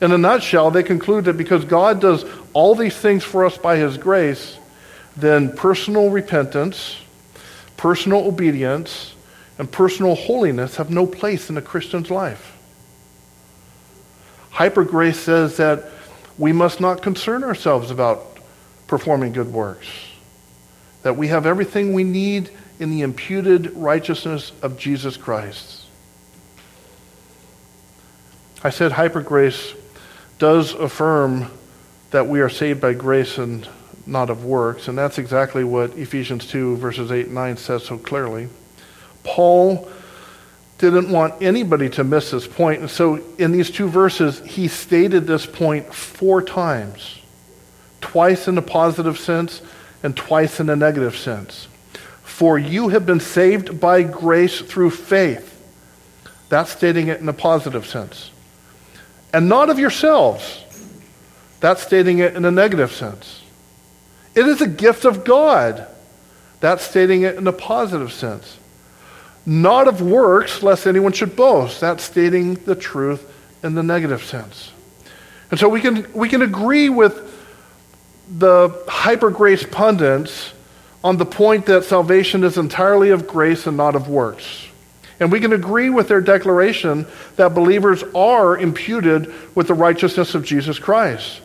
In 0.01 0.13
a 0.13 0.19
nutshell, 0.19 0.71
they 0.71 0.83
conclude 0.83 1.25
that 1.25 1.37
because 1.37 1.65
God 1.65 2.01
does 2.01 2.25
all 2.53 2.75
these 2.75 2.97
things 2.97 3.25
for 3.25 3.47
us 3.47 3.57
by 3.57 3.77
his 3.77 3.97
grace, 3.97 4.59
then 5.17 5.57
personal 5.57 6.11
repentance, 6.11 6.99
personal 7.77 8.27
obedience, 8.27 9.15
and 9.59 9.71
personal 9.71 10.15
holiness 10.15 10.77
have 10.77 10.91
no 10.91 11.07
place 11.07 11.51
in 11.51 11.57
a 11.57 11.63
Christian's 11.63 12.11
life. 12.11 12.58
Hyper 14.51 14.85
grace 14.85 15.19
says 15.19 15.57
that 15.59 15.85
we 16.37 16.53
must 16.53 16.81
not 16.81 17.03
concern 17.03 17.45
ourselves 17.45 17.91
about 17.91 18.39
performing 18.87 19.33
good 19.33 19.53
works, 19.53 19.89
that 21.03 21.17
we 21.17 21.29
have 21.29 21.47
everything 21.47 21.93
we 21.93 22.05
need 22.05 22.51
in 22.79 22.91
the 22.91 23.03
imputed 23.03 23.73
righteousness 23.75 24.53
of 24.63 24.79
Jesus 24.79 25.17
Christ. 25.17 25.83
I 28.63 28.71
said 28.71 28.93
hyper 28.93 29.21
grace 29.21 29.75
does 30.39 30.75
affirm 30.75 31.51
that 32.11 32.27
we 32.27 32.41
are 32.41 32.49
saved 32.49 32.81
by 32.81 32.95
grace 32.95 33.39
and 33.39 33.69
not 34.07 34.31
of 34.31 34.45
works. 34.45 34.89
And 34.89 34.97
that's 34.97 35.19
exactly 35.19 35.63
what 35.63 35.97
Ephesians 35.97 36.47
2, 36.47 36.77
verses 36.77 37.13
8 37.13 37.27
and 37.27 37.35
9 37.35 37.57
says 37.57 37.85
so 37.85 37.99
clearly. 37.99 38.49
Paul 39.23 39.89
didn't 40.79 41.11
want 41.11 41.43
anybody 41.43 41.91
to 41.91 42.05
miss 42.05 42.31
this 42.31 42.47
point. 42.47 42.81
And 42.81 42.91
so 42.91 43.17
in 43.39 43.53
these 43.53 43.71
two 43.71 43.89
verses, 43.89 44.41
he 44.41 44.69
stated 44.69 45.27
this 45.27 45.45
point 45.45 45.93
four 45.93 46.41
times 46.41 47.19
twice 48.01 48.47
in 48.49 48.57
a 48.57 48.63
positive 48.63 49.19
sense 49.19 49.61
and 50.03 50.17
twice 50.17 50.61
in 50.61 50.71
a 50.71 50.77
negative 50.77 51.17
sense. 51.17 51.67
For 52.23 52.59
you 52.59 52.89
have 52.89 53.05
been 53.05 53.21
saved 53.21 53.81
by 53.81 54.05
grace 54.05 54.61
through 54.61 54.91
faith. 54.91 55.55
That's 56.49 56.71
stating 56.71 57.09
it 57.09 57.21
in 57.21 57.29
a 57.29 57.33
positive 57.33 57.87
sense. 57.87 58.31
And 59.33 59.49
not 59.49 59.71
of 59.71 59.79
yourselves. 59.79 60.65
That's 61.61 61.83
stating 61.83 62.19
it 62.19 62.37
in 62.37 62.45
a 62.45 62.51
negative 62.51 62.93
sense. 62.93 63.43
It 64.35 64.47
is 64.47 64.61
a 64.61 64.69
gift 64.69 65.05
of 65.05 65.25
God. 65.25 65.87
That's 66.61 66.85
stating 66.85 67.23
it 67.23 67.35
in 67.35 67.47
a 67.49 67.53
positive 67.53 68.13
sense. 68.13 68.58
Not 69.49 69.89
of 69.89 70.03
works, 70.03 70.63
lest 70.63 70.87
anyone 70.87 71.13
should 71.13 71.35
boast. 71.35 71.81
That's 71.81 72.05
stating 72.05 72.55
the 72.55 72.75
truth 72.75 73.27
in 73.63 73.75
the 73.75 73.83
negative 73.83 74.23
sense. 74.23 74.71
And 75.51 75.59
so 75.59 75.71
we 75.71 75.81
can, 75.81 76.07
we 76.13 76.29
can 76.29 76.43
agree 76.43 76.91
with 76.91 77.35
the 78.31 78.85
hyper 78.87 79.31
grace 79.31 79.65
pundits 79.65 80.53
on 81.03 81.17
the 81.17 81.25
point 81.25 81.65
that 81.67 81.85
salvation 81.85 82.45
is 82.45 82.59
entirely 82.59 83.09
of 83.09 83.27
grace 83.27 83.67
and 83.67 83.79
not 83.79 83.97
of 83.97 84.07
works. 84.07 84.67
And 85.19 85.33
we 85.33 85.41
can 85.41 85.55
agree 85.55 85.89
with 85.89 86.09
their 86.09 86.21
declaration 86.21 87.07
that 87.37 87.55
believers 87.55 88.05
are 88.15 88.57
imputed 88.59 89.33
with 89.55 89.69
the 89.69 89.75
righteousness 89.75 90.35
of 90.35 90.45
Jesus 90.45 90.79
Christ. 90.79 91.41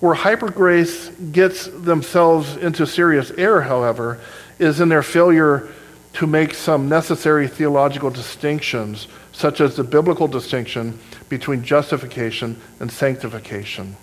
Where 0.00 0.14
hyper 0.14 0.50
grace 0.50 1.10
gets 1.10 1.66
themselves 1.66 2.56
into 2.56 2.86
serious 2.86 3.30
error, 3.32 3.60
however, 3.60 4.18
is 4.58 4.80
in 4.80 4.88
their 4.88 5.02
failure 5.02 5.68
to 6.16 6.26
make 6.26 6.54
some 6.54 6.88
necessary 6.88 7.46
theological 7.46 8.08
distinctions, 8.08 9.06
such 9.32 9.60
as 9.60 9.76
the 9.76 9.84
biblical 9.84 10.26
distinction 10.26 10.98
between 11.28 11.62
justification 11.62 12.58
and 12.80 12.90
sanctification. 12.90 13.94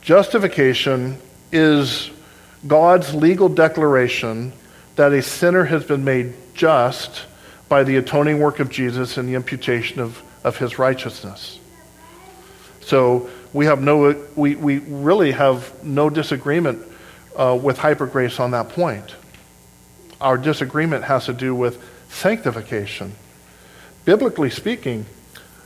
Justification 0.00 1.18
is 1.50 2.10
God's 2.68 3.12
legal 3.12 3.48
declaration 3.48 4.52
that 4.94 5.12
a 5.12 5.22
sinner 5.22 5.64
has 5.64 5.82
been 5.82 6.04
made 6.04 6.34
just 6.54 7.24
by 7.68 7.82
the 7.82 7.96
atoning 7.96 8.38
work 8.38 8.60
of 8.60 8.70
Jesus 8.70 9.16
and 9.16 9.28
the 9.28 9.34
imputation 9.34 9.98
of, 9.98 10.22
of 10.44 10.56
his 10.56 10.78
righteousness. 10.78 11.58
So 12.80 13.28
we 13.52 13.66
have 13.66 13.82
no, 13.82 14.24
we, 14.36 14.54
we 14.54 14.78
really 14.78 15.32
have 15.32 15.82
no 15.82 16.10
disagreement 16.10 16.86
uh, 17.36 17.58
with 17.60 17.76
hyper 17.76 18.06
grace 18.06 18.38
on 18.38 18.52
that 18.52 18.68
point. 18.68 19.16
Our 20.20 20.36
disagreement 20.36 21.04
has 21.04 21.26
to 21.26 21.32
do 21.32 21.54
with 21.54 21.82
sanctification. 22.10 23.12
Biblically 24.04 24.50
speaking, 24.50 25.06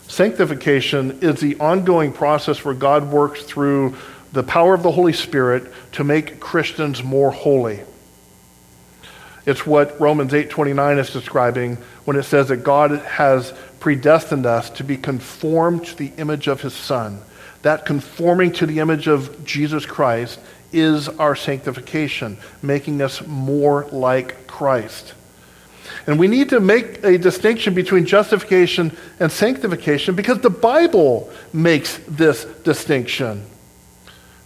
sanctification 0.07 1.19
is 1.23 1.41
the 1.41 1.57
ongoing 1.57 2.13
process 2.13 2.65
where 2.65 2.75
God 2.75 3.11
works 3.11 3.43
through 3.43 3.97
the 4.33 4.43
power 4.43 4.75
of 4.75 4.83
the 4.83 4.93
Holy 4.93 5.13
Spirit 5.13 5.73
to 5.93 6.05
make 6.05 6.41
Christians 6.41 7.03
more 7.03 7.31
holy. 7.31 7.81
It's 9.47 9.67
what 9.67 10.01
Romans 10.01 10.33
8:29 10.33 10.99
is 10.99 11.11
describing 11.11 11.79
when 12.05 12.17
it 12.17 12.25
says 12.25 12.49
that 12.49 12.59
God 12.59 12.91
has 12.93 13.53
predestined 13.79 14.47
us 14.47 14.71
to 14.71 14.85
be 14.85 14.97
conformed 14.97 15.85
to 15.87 15.97
the 15.97 16.13
image 16.17 16.49
of 16.49 16.63
his 16.63 16.75
son. 16.75 17.21
That 17.63 17.87
conforming 17.87 18.53
to 18.53 18.67
the 18.67 18.81
image 18.81 19.07
of 19.07 19.45
Jesus 19.45 19.87
Christ 19.87 20.39
is 20.73 21.09
our 21.09 21.37
sanctification, 21.37 22.37
making 22.63 23.01
us 23.01 23.27
more 23.27 23.87
like 23.93 24.47
Christ. 24.47 25.15
And 26.07 26.19
we 26.19 26.29
need 26.29 26.51
to 26.51 26.61
make 26.61 27.03
a 27.05 27.19
distinction 27.19 27.75
between 27.75 28.05
justification 28.05 28.97
and 29.21 29.31
sanctification 29.33 30.15
because 30.15 30.41
the 30.41 30.51
Bible 30.51 31.31
makes 31.53 31.99
this 32.09 32.45
distinction. 32.63 33.45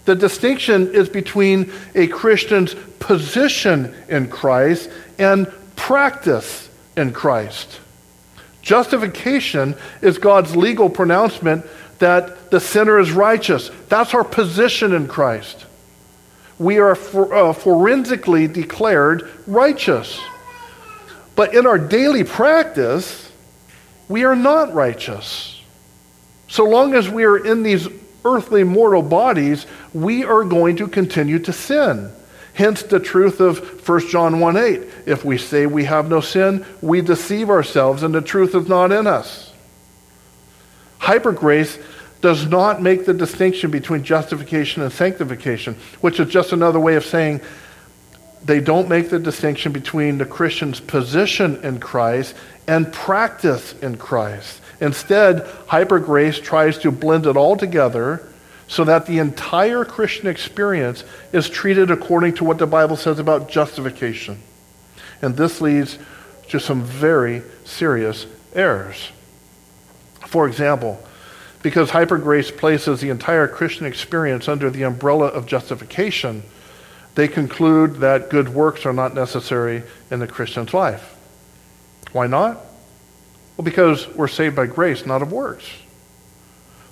The 0.04 0.14
distinction 0.14 0.94
is 0.94 1.08
between 1.08 1.72
a 1.94 2.06
Christian's 2.06 2.74
position 2.98 3.94
in 4.08 4.28
Christ 4.28 4.90
and 5.18 5.52
practice 5.76 6.68
in 6.96 7.12
Christ. 7.12 7.80
Justification 8.62 9.74
is 10.00 10.18
God's 10.18 10.56
legal 10.56 10.88
pronouncement 10.88 11.66
that 11.98 12.50
the 12.50 12.60
sinner 12.60 12.98
is 12.98 13.10
righteous. 13.10 13.70
That's 13.88 14.14
our 14.14 14.24
position 14.24 14.92
in 14.92 15.08
Christ 15.08 15.66
we 16.58 16.78
are 16.78 16.94
for, 16.94 17.32
uh, 17.32 17.52
forensically 17.52 18.48
declared 18.48 19.28
righteous. 19.46 20.18
But 21.36 21.54
in 21.54 21.66
our 21.66 21.78
daily 21.78 22.24
practice, 22.24 23.30
we 24.08 24.24
are 24.24 24.34
not 24.34 24.74
righteous. 24.74 25.60
So 26.48 26.64
long 26.64 26.94
as 26.94 27.08
we 27.08 27.24
are 27.24 27.36
in 27.36 27.62
these 27.62 27.86
earthly 28.24 28.64
mortal 28.64 29.02
bodies, 29.02 29.66
we 29.92 30.24
are 30.24 30.44
going 30.44 30.76
to 30.76 30.88
continue 30.88 31.38
to 31.40 31.52
sin. 31.52 32.10
Hence 32.54 32.82
the 32.82 32.98
truth 32.98 33.40
of 33.40 33.88
1 33.88 34.08
John 34.08 34.40
1 34.40 34.56
8. 34.56 34.82
If 35.06 35.24
we 35.24 35.38
say 35.38 35.66
we 35.66 35.84
have 35.84 36.08
no 36.08 36.20
sin, 36.20 36.66
we 36.80 37.02
deceive 37.02 37.50
ourselves 37.50 38.02
and 38.02 38.12
the 38.12 38.20
truth 38.20 38.54
is 38.56 38.66
not 38.66 38.90
in 38.90 39.06
us. 39.06 39.52
Hyper 40.98 41.30
grace 41.30 41.78
does 42.20 42.46
not 42.46 42.82
make 42.82 43.06
the 43.06 43.14
distinction 43.14 43.70
between 43.70 44.02
justification 44.02 44.82
and 44.82 44.92
sanctification, 44.92 45.76
which 46.00 46.18
is 46.18 46.28
just 46.28 46.52
another 46.52 46.80
way 46.80 46.96
of 46.96 47.04
saying 47.04 47.40
they 48.44 48.60
don't 48.60 48.88
make 48.88 49.10
the 49.10 49.18
distinction 49.18 49.72
between 49.72 50.18
the 50.18 50.24
Christian's 50.24 50.80
position 50.80 51.64
in 51.64 51.80
Christ 51.80 52.34
and 52.66 52.92
practice 52.92 53.72
in 53.80 53.96
Christ. 53.96 54.60
Instead, 54.80 55.46
hyper 55.66 55.98
grace 55.98 56.38
tries 56.38 56.78
to 56.78 56.90
blend 56.90 57.26
it 57.26 57.36
all 57.36 57.56
together 57.56 58.26
so 58.68 58.84
that 58.84 59.06
the 59.06 59.18
entire 59.18 59.84
Christian 59.84 60.28
experience 60.28 61.02
is 61.32 61.48
treated 61.48 61.90
according 61.90 62.34
to 62.34 62.44
what 62.44 62.58
the 62.58 62.66
Bible 62.66 62.96
says 62.96 63.18
about 63.18 63.48
justification. 63.48 64.38
And 65.22 65.36
this 65.36 65.60
leads 65.60 65.98
to 66.50 66.60
some 66.60 66.82
very 66.82 67.42
serious 67.64 68.26
errors. 68.54 69.10
For 70.26 70.46
example, 70.46 71.02
because 71.62 71.90
hyper 71.90 72.18
grace 72.18 72.50
places 72.50 73.00
the 73.00 73.10
entire 73.10 73.48
Christian 73.48 73.86
experience 73.86 74.48
under 74.48 74.70
the 74.70 74.82
umbrella 74.82 75.26
of 75.26 75.46
justification, 75.46 76.42
they 77.14 77.28
conclude 77.28 77.96
that 77.96 78.30
good 78.30 78.48
works 78.48 78.86
are 78.86 78.92
not 78.92 79.14
necessary 79.14 79.82
in 80.10 80.20
the 80.20 80.26
Christian's 80.26 80.72
life. 80.72 81.16
Why 82.12 82.26
not? 82.26 82.56
Well, 83.56 83.64
because 83.64 84.06
we're 84.14 84.28
saved 84.28 84.54
by 84.54 84.66
grace, 84.66 85.04
not 85.04 85.20
of 85.20 85.32
works. 85.32 85.68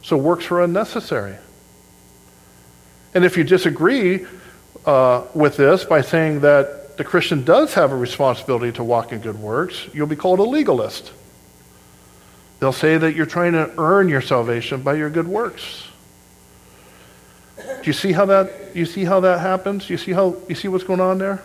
So 0.02 0.16
works 0.16 0.50
are 0.50 0.62
unnecessary. 0.62 1.36
And 3.14 3.24
if 3.24 3.36
you 3.36 3.44
disagree 3.44 4.26
uh, 4.84 5.24
with 5.32 5.56
this 5.56 5.84
by 5.84 6.00
saying 6.00 6.40
that 6.40 6.96
the 6.96 7.04
Christian 7.04 7.44
does 7.44 7.74
have 7.74 7.92
a 7.92 7.96
responsibility 7.96 8.72
to 8.72 8.84
walk 8.84 9.12
in 9.12 9.20
good 9.20 9.38
works, 9.38 9.88
you'll 9.94 10.06
be 10.06 10.16
called 10.16 10.38
a 10.38 10.44
legalist. 10.44 11.12
They'll 12.58 12.72
say 12.72 12.96
that 12.96 13.14
you're 13.14 13.26
trying 13.26 13.52
to 13.52 13.70
earn 13.78 14.08
your 14.08 14.22
salvation 14.22 14.82
by 14.82 14.94
your 14.94 15.10
good 15.10 15.28
works. 15.28 15.86
Do 17.56 17.82
you 17.84 17.92
see 17.92 18.12
how 18.12 18.26
that 18.26 18.74
you 18.74 18.86
see 18.86 19.04
how 19.04 19.20
that 19.20 19.40
happens? 19.40 19.88
You 19.88 19.96
see 19.96 20.12
how 20.12 20.36
you 20.48 20.54
see 20.54 20.68
what's 20.68 20.84
going 20.84 21.00
on 21.00 21.18
there? 21.18 21.42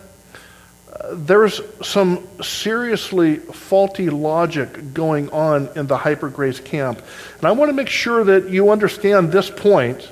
Uh, 0.92 1.10
there's 1.14 1.62
some 1.82 2.28
seriously 2.42 3.38
faulty 3.38 4.10
logic 4.10 4.94
going 4.94 5.30
on 5.30 5.70
in 5.76 5.88
the 5.88 5.98
hyper 5.98 6.30
grace 6.30 6.60
camp. 6.60 7.02
And 7.38 7.48
I 7.48 7.52
want 7.52 7.70
to 7.70 7.74
make 7.74 7.90
sure 7.90 8.24
that 8.24 8.50
you 8.50 8.72
understand 8.72 9.32
this 9.32 9.50
point, 9.50 10.10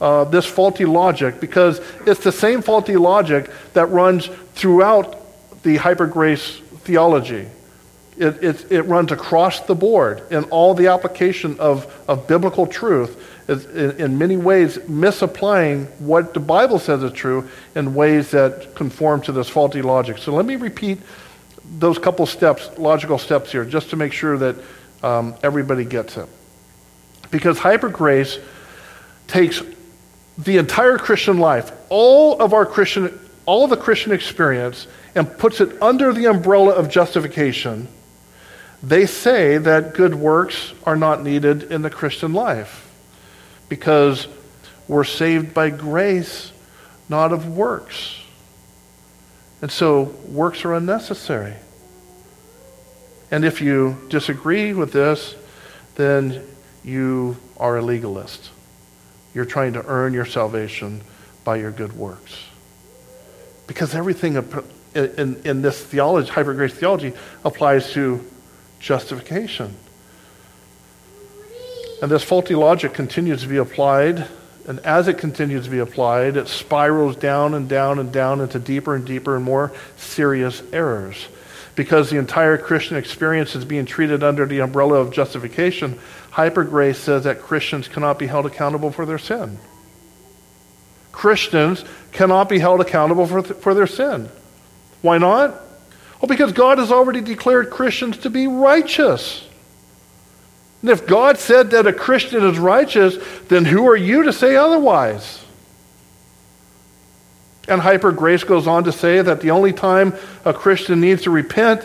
uh, 0.00 0.24
this 0.24 0.46
faulty 0.46 0.86
logic, 0.86 1.40
because 1.40 1.80
it's 2.06 2.24
the 2.24 2.32
same 2.32 2.62
faulty 2.62 2.96
logic 2.96 3.50
that 3.74 3.86
runs 3.86 4.30
throughout 4.54 5.20
the 5.62 5.76
hyper 5.76 6.06
grace 6.06 6.58
theology. 6.84 7.48
It, 8.16 8.44
it, 8.44 8.70
it, 8.70 8.82
runs 8.82 9.10
across 9.10 9.60
the 9.60 9.74
board 9.74 10.22
in 10.30 10.44
all 10.44 10.74
the 10.74 10.86
application 10.86 11.58
of, 11.58 11.92
of 12.06 12.28
biblical 12.28 12.64
truth, 12.64 13.20
is 13.48 13.66
in, 13.66 14.00
in, 14.00 14.18
many 14.18 14.36
ways 14.36 14.78
misapplying 14.88 15.86
what 15.98 16.32
the 16.32 16.38
Bible 16.38 16.78
says 16.78 17.02
is 17.02 17.10
true 17.10 17.48
in 17.74 17.92
ways 17.92 18.30
that 18.30 18.76
conform 18.76 19.20
to 19.22 19.32
this 19.32 19.48
faulty 19.48 19.82
logic. 19.82 20.18
So 20.18 20.32
let 20.32 20.46
me 20.46 20.54
repeat 20.54 21.00
those 21.78 21.98
couple 21.98 22.24
steps, 22.26 22.70
logical 22.78 23.18
steps 23.18 23.50
here, 23.50 23.64
just 23.64 23.90
to 23.90 23.96
make 23.96 24.12
sure 24.12 24.38
that 24.38 24.56
um, 25.02 25.34
everybody 25.42 25.84
gets 25.84 26.16
it. 26.16 26.28
Because 27.32 27.58
hyper 27.58 27.88
grace 27.88 28.38
takes 29.26 29.60
the 30.38 30.58
entire 30.58 30.98
Christian 30.98 31.38
life, 31.38 31.72
all 31.88 32.40
of 32.40 32.52
our 32.52 32.64
Christian, 32.64 33.18
all 33.44 33.64
of 33.64 33.70
the 33.70 33.76
Christian 33.76 34.12
experience, 34.12 34.86
and 35.14 35.38
puts 35.38 35.60
it 35.60 35.82
under 35.82 36.12
the 36.12 36.26
umbrella 36.26 36.74
of 36.74 36.88
justification 36.88 37.88
they 38.88 39.06
say 39.06 39.56
that 39.56 39.94
good 39.94 40.14
works 40.14 40.74
are 40.84 40.96
not 40.96 41.22
needed 41.22 41.64
in 41.64 41.80
the 41.80 41.90
Christian 41.90 42.34
life 42.34 42.86
because 43.70 44.28
we're 44.86 45.04
saved 45.04 45.54
by 45.54 45.70
grace, 45.70 46.52
not 47.08 47.32
of 47.32 47.56
works. 47.56 48.20
And 49.62 49.72
so 49.72 50.02
works 50.28 50.66
are 50.66 50.74
unnecessary. 50.74 51.54
And 53.30 53.44
if 53.44 53.62
you 53.62 53.96
disagree 54.10 54.74
with 54.74 54.92
this, 54.92 55.34
then 55.94 56.46
you 56.84 57.38
are 57.56 57.78
a 57.78 57.82
legalist. 57.82 58.50
You're 59.32 59.46
trying 59.46 59.72
to 59.72 59.86
earn 59.86 60.12
your 60.12 60.26
salvation 60.26 61.00
by 61.42 61.56
your 61.56 61.70
good 61.70 61.94
works. 61.94 62.38
Because 63.66 63.94
everything 63.94 64.36
in, 64.94 65.40
in 65.46 65.62
this 65.62 65.82
theology, 65.82 66.30
hyper 66.30 66.52
grace 66.52 66.74
theology, 66.74 67.14
applies 67.44 67.90
to 67.92 68.22
justification. 68.84 69.74
And 72.02 72.10
this 72.10 72.22
faulty 72.22 72.54
logic 72.54 72.92
continues 72.92 73.40
to 73.40 73.48
be 73.48 73.56
applied, 73.56 74.26
and 74.68 74.78
as 74.80 75.08
it 75.08 75.16
continues 75.16 75.64
to 75.64 75.70
be 75.70 75.78
applied, 75.78 76.36
it 76.36 76.48
spirals 76.48 77.16
down 77.16 77.54
and 77.54 77.66
down 77.66 77.98
and 77.98 78.12
down 78.12 78.42
into 78.42 78.58
deeper 78.58 78.94
and 78.94 79.06
deeper 79.06 79.36
and 79.36 79.44
more 79.44 79.72
serious 79.96 80.62
errors. 80.72 81.26
because 81.76 82.10
the 82.10 82.18
entire 82.18 82.56
Christian 82.56 82.96
experience 82.96 83.56
is 83.56 83.64
being 83.64 83.84
treated 83.84 84.22
under 84.22 84.46
the 84.46 84.60
umbrella 84.60 84.94
of 85.00 85.12
justification, 85.12 85.98
hyper 86.30 86.64
grace 86.64 86.98
says 86.98 87.24
that 87.24 87.42
Christians 87.42 87.88
cannot 87.88 88.18
be 88.18 88.26
held 88.26 88.46
accountable 88.46 88.90
for 88.90 89.04
their 89.06 89.18
sin. 89.18 89.58
Christians 91.10 91.84
cannot 92.12 92.48
be 92.48 92.58
held 92.58 92.80
accountable 92.80 93.26
for, 93.26 93.42
th- 93.42 93.60
for 93.60 93.74
their 93.74 93.86
sin. 93.86 94.28
Why 95.02 95.18
not? 95.18 95.60
Well, 96.20 96.28
because 96.28 96.52
God 96.52 96.78
has 96.78 96.92
already 96.92 97.20
declared 97.20 97.70
Christians 97.70 98.18
to 98.18 98.30
be 98.30 98.46
righteous. 98.46 99.46
And 100.82 100.90
if 100.90 101.06
God 101.06 101.38
said 101.38 101.70
that 101.70 101.86
a 101.86 101.92
Christian 101.92 102.44
is 102.44 102.58
righteous, 102.58 103.16
then 103.48 103.64
who 103.64 103.88
are 103.88 103.96
you 103.96 104.24
to 104.24 104.32
say 104.32 104.56
otherwise? 104.56 105.42
And 107.66 107.80
Hyper 107.80 108.12
Grace 108.12 108.44
goes 108.44 108.66
on 108.66 108.84
to 108.84 108.92
say 108.92 109.22
that 109.22 109.40
the 109.40 109.50
only 109.50 109.72
time 109.72 110.14
a 110.44 110.52
Christian 110.52 111.00
needs 111.00 111.22
to 111.22 111.30
repent 111.30 111.82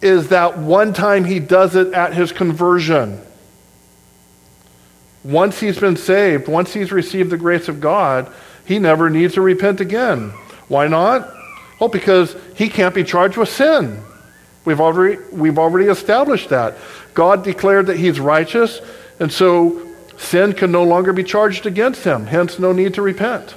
is 0.00 0.28
that 0.28 0.58
one 0.58 0.92
time 0.92 1.24
he 1.24 1.40
does 1.40 1.74
it 1.74 1.92
at 1.94 2.14
his 2.14 2.32
conversion. 2.32 3.20
Once 5.24 5.60
he's 5.60 5.78
been 5.78 5.96
saved, 5.96 6.48
once 6.48 6.72
he's 6.72 6.92
received 6.92 7.30
the 7.30 7.36
grace 7.36 7.68
of 7.68 7.80
God, 7.80 8.32
he 8.64 8.78
never 8.78 9.10
needs 9.10 9.34
to 9.34 9.40
repent 9.40 9.80
again. 9.80 10.30
Why 10.68 10.88
not? 10.88 11.32
Well, 11.82 11.88
because 11.88 12.36
he 12.54 12.68
can't 12.68 12.94
be 12.94 13.02
charged 13.02 13.36
with 13.36 13.48
sin. 13.48 14.00
We've 14.64 14.80
already, 14.80 15.20
we've 15.32 15.58
already 15.58 15.88
established 15.88 16.50
that. 16.50 16.76
God 17.12 17.42
declared 17.42 17.86
that 17.86 17.96
he's 17.96 18.20
righteous, 18.20 18.80
and 19.18 19.32
so 19.32 19.84
sin 20.16 20.52
can 20.52 20.70
no 20.70 20.84
longer 20.84 21.12
be 21.12 21.24
charged 21.24 21.66
against 21.66 22.04
him, 22.04 22.26
hence, 22.26 22.60
no 22.60 22.70
need 22.70 22.94
to 22.94 23.02
repent. 23.02 23.56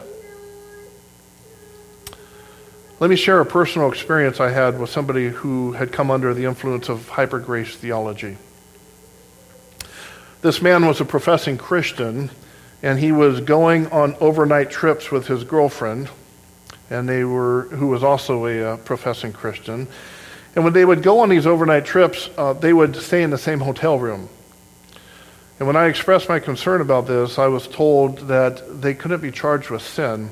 Let 3.00 3.12
me 3.12 3.16
share 3.16 3.40
a 3.42 3.46
personal 3.46 3.92
experience 3.92 4.40
I 4.40 4.50
had 4.50 4.80
with 4.80 4.90
somebody 4.90 5.30
who 5.30 5.74
had 5.74 5.92
come 5.92 6.10
under 6.10 6.34
the 6.34 6.46
influence 6.46 6.90
of 6.90 7.08
hyper 7.08 7.38
grace 7.38 7.76
theology. 7.76 8.38
This 10.42 10.64
man 10.64 10.88
was 10.88 11.00
a 11.00 11.06
professing 11.06 11.60
Christian, 11.60 12.32
and 12.82 12.98
he 12.98 13.12
was 13.12 13.40
going 13.42 13.86
on 13.92 14.16
overnight 14.20 14.72
trips 14.72 15.12
with 15.12 15.28
his 15.28 15.44
girlfriend, 15.44 16.10
and 16.90 17.08
they 17.08 17.24
were 17.24 17.64
who 17.72 17.88
was 17.88 18.04
also 18.04 18.46
a 18.46 18.74
uh, 18.74 18.78
professing 18.78 19.34
Christian. 19.34 19.88
And 20.56 20.64
when 20.64 20.74
they 20.74 20.86
would 20.86 21.04
go 21.04 21.20
on 21.20 21.30
these 21.30 21.46
overnight 21.46 21.86
trips, 21.86 22.30
uh, 22.38 22.54
they 22.54 22.72
would 22.72 22.96
stay 22.96 23.24
in 23.24 23.30
the 23.30 23.38
same 23.38 23.60
hotel 23.60 24.00
room. 24.00 24.30
And 25.60 25.68
when 25.68 25.76
I 25.76 25.88
expressed 25.88 26.28
my 26.28 26.40
concern 26.40 26.82
about 26.82 27.08
this, 27.08 27.40
I 27.40 27.48
was 27.48 27.68
told 27.68 28.20
that 28.28 28.82
they 28.82 28.94
couldn't 28.94 29.22
be 29.22 29.32
charged 29.32 29.70
with 29.70 29.82
sin 29.82 30.30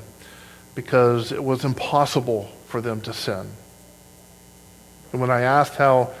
because 0.74 1.32
it 1.32 1.42
was 1.42 1.64
impossible 1.64 2.50
for 2.68 2.80
them 2.80 3.00
to 3.02 3.12
sin. 3.12 3.50
And 5.12 5.20
when 5.20 5.30
I 5.30 5.42
asked 5.42 5.74
how 5.74 6.12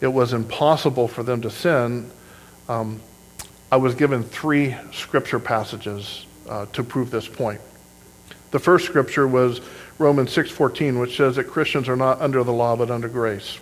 it 0.00 0.08
was 0.08 0.32
impossible 0.32 1.08
for 1.08 1.22
them 1.22 1.42
to 1.42 1.50
sin, 1.50 2.10
um, 2.68 3.00
I 3.70 3.76
was 3.76 3.94
given 3.94 4.24
three 4.24 4.74
scripture 4.92 5.38
passages 5.38 6.26
uh, 6.48 6.66
to 6.72 6.82
prove 6.82 7.10
this 7.10 7.28
point. 7.28 7.60
The 8.50 8.58
first 8.58 8.86
scripture 8.86 9.26
was 9.26 9.60
Romans 9.98 10.32
6:14, 10.32 10.98
which 10.98 11.16
says 11.16 11.36
that 11.36 11.50
Christians 11.50 11.88
are 11.88 11.96
not 11.96 12.20
under 12.20 12.42
the 12.42 12.52
law 12.52 12.76
but 12.76 12.90
under 12.90 13.08
grace. 13.08 13.58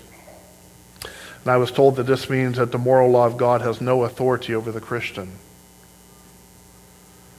And 1.45 1.53
I 1.53 1.57
was 1.57 1.71
told 1.71 1.97
that 1.97 2.07
this 2.07 2.31
means 2.31 2.57
that 2.59 2.73
the 2.73 2.79
moral 2.79 3.11
law 3.11 3.27
of 3.27 3.37
God 3.37 3.61
has 3.63 3.81
no 3.81 4.05
authority 4.05 4.55
over 4.55 4.73
the 4.73 4.81
Christian. 4.81 5.33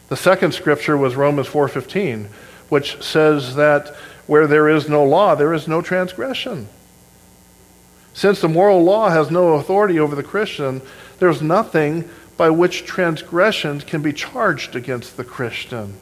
The 0.09 0.17
second 0.17 0.53
scripture 0.53 0.97
was 0.97 1.15
Romans 1.15 1.47
4:15, 1.47 2.29
which 2.69 3.01
says 3.01 3.55
that 3.55 3.95
where 4.27 4.47
there 4.47 4.69
is 4.69 4.89
no 4.89 5.03
law, 5.03 5.35
there 5.35 5.53
is 5.53 5.67
no 5.67 5.81
transgression. 5.81 6.67
Since 8.13 8.41
the 8.41 8.49
moral 8.49 8.83
law 8.83 9.09
has 9.09 9.31
no 9.31 9.53
authority 9.53 9.99
over 9.99 10.15
the 10.15 10.23
Christian, 10.23 10.81
there's 11.19 11.41
nothing 11.41 12.09
by 12.37 12.49
which 12.49 12.85
transgressions 12.85 13.83
can 13.83 14.01
be 14.01 14.13
charged 14.13 14.75
against 14.75 15.17
the 15.17 15.23
Christian. 15.23 15.97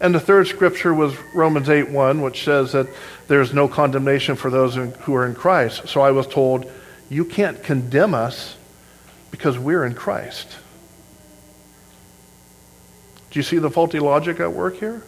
And 0.00 0.14
the 0.14 0.20
third 0.20 0.48
scripture 0.48 0.92
was 0.92 1.14
Romans 1.34 1.68
8 1.68 1.90
1, 1.90 2.20
which 2.20 2.44
says 2.44 2.72
that 2.72 2.88
there's 3.28 3.54
no 3.54 3.68
condemnation 3.68 4.36
for 4.36 4.50
those 4.50 4.74
who 4.74 5.14
are 5.14 5.26
in 5.26 5.34
Christ. 5.34 5.88
So 5.88 6.00
I 6.00 6.10
was 6.10 6.26
told, 6.26 6.70
you 7.08 7.24
can't 7.24 7.62
condemn 7.62 8.14
us 8.14 8.56
because 9.30 9.58
we're 9.58 9.84
in 9.84 9.94
Christ. 9.94 10.56
Do 13.30 13.38
you 13.38 13.42
see 13.42 13.58
the 13.58 13.70
faulty 13.70 13.98
logic 13.98 14.40
at 14.40 14.52
work 14.52 14.76
here? 14.76 15.02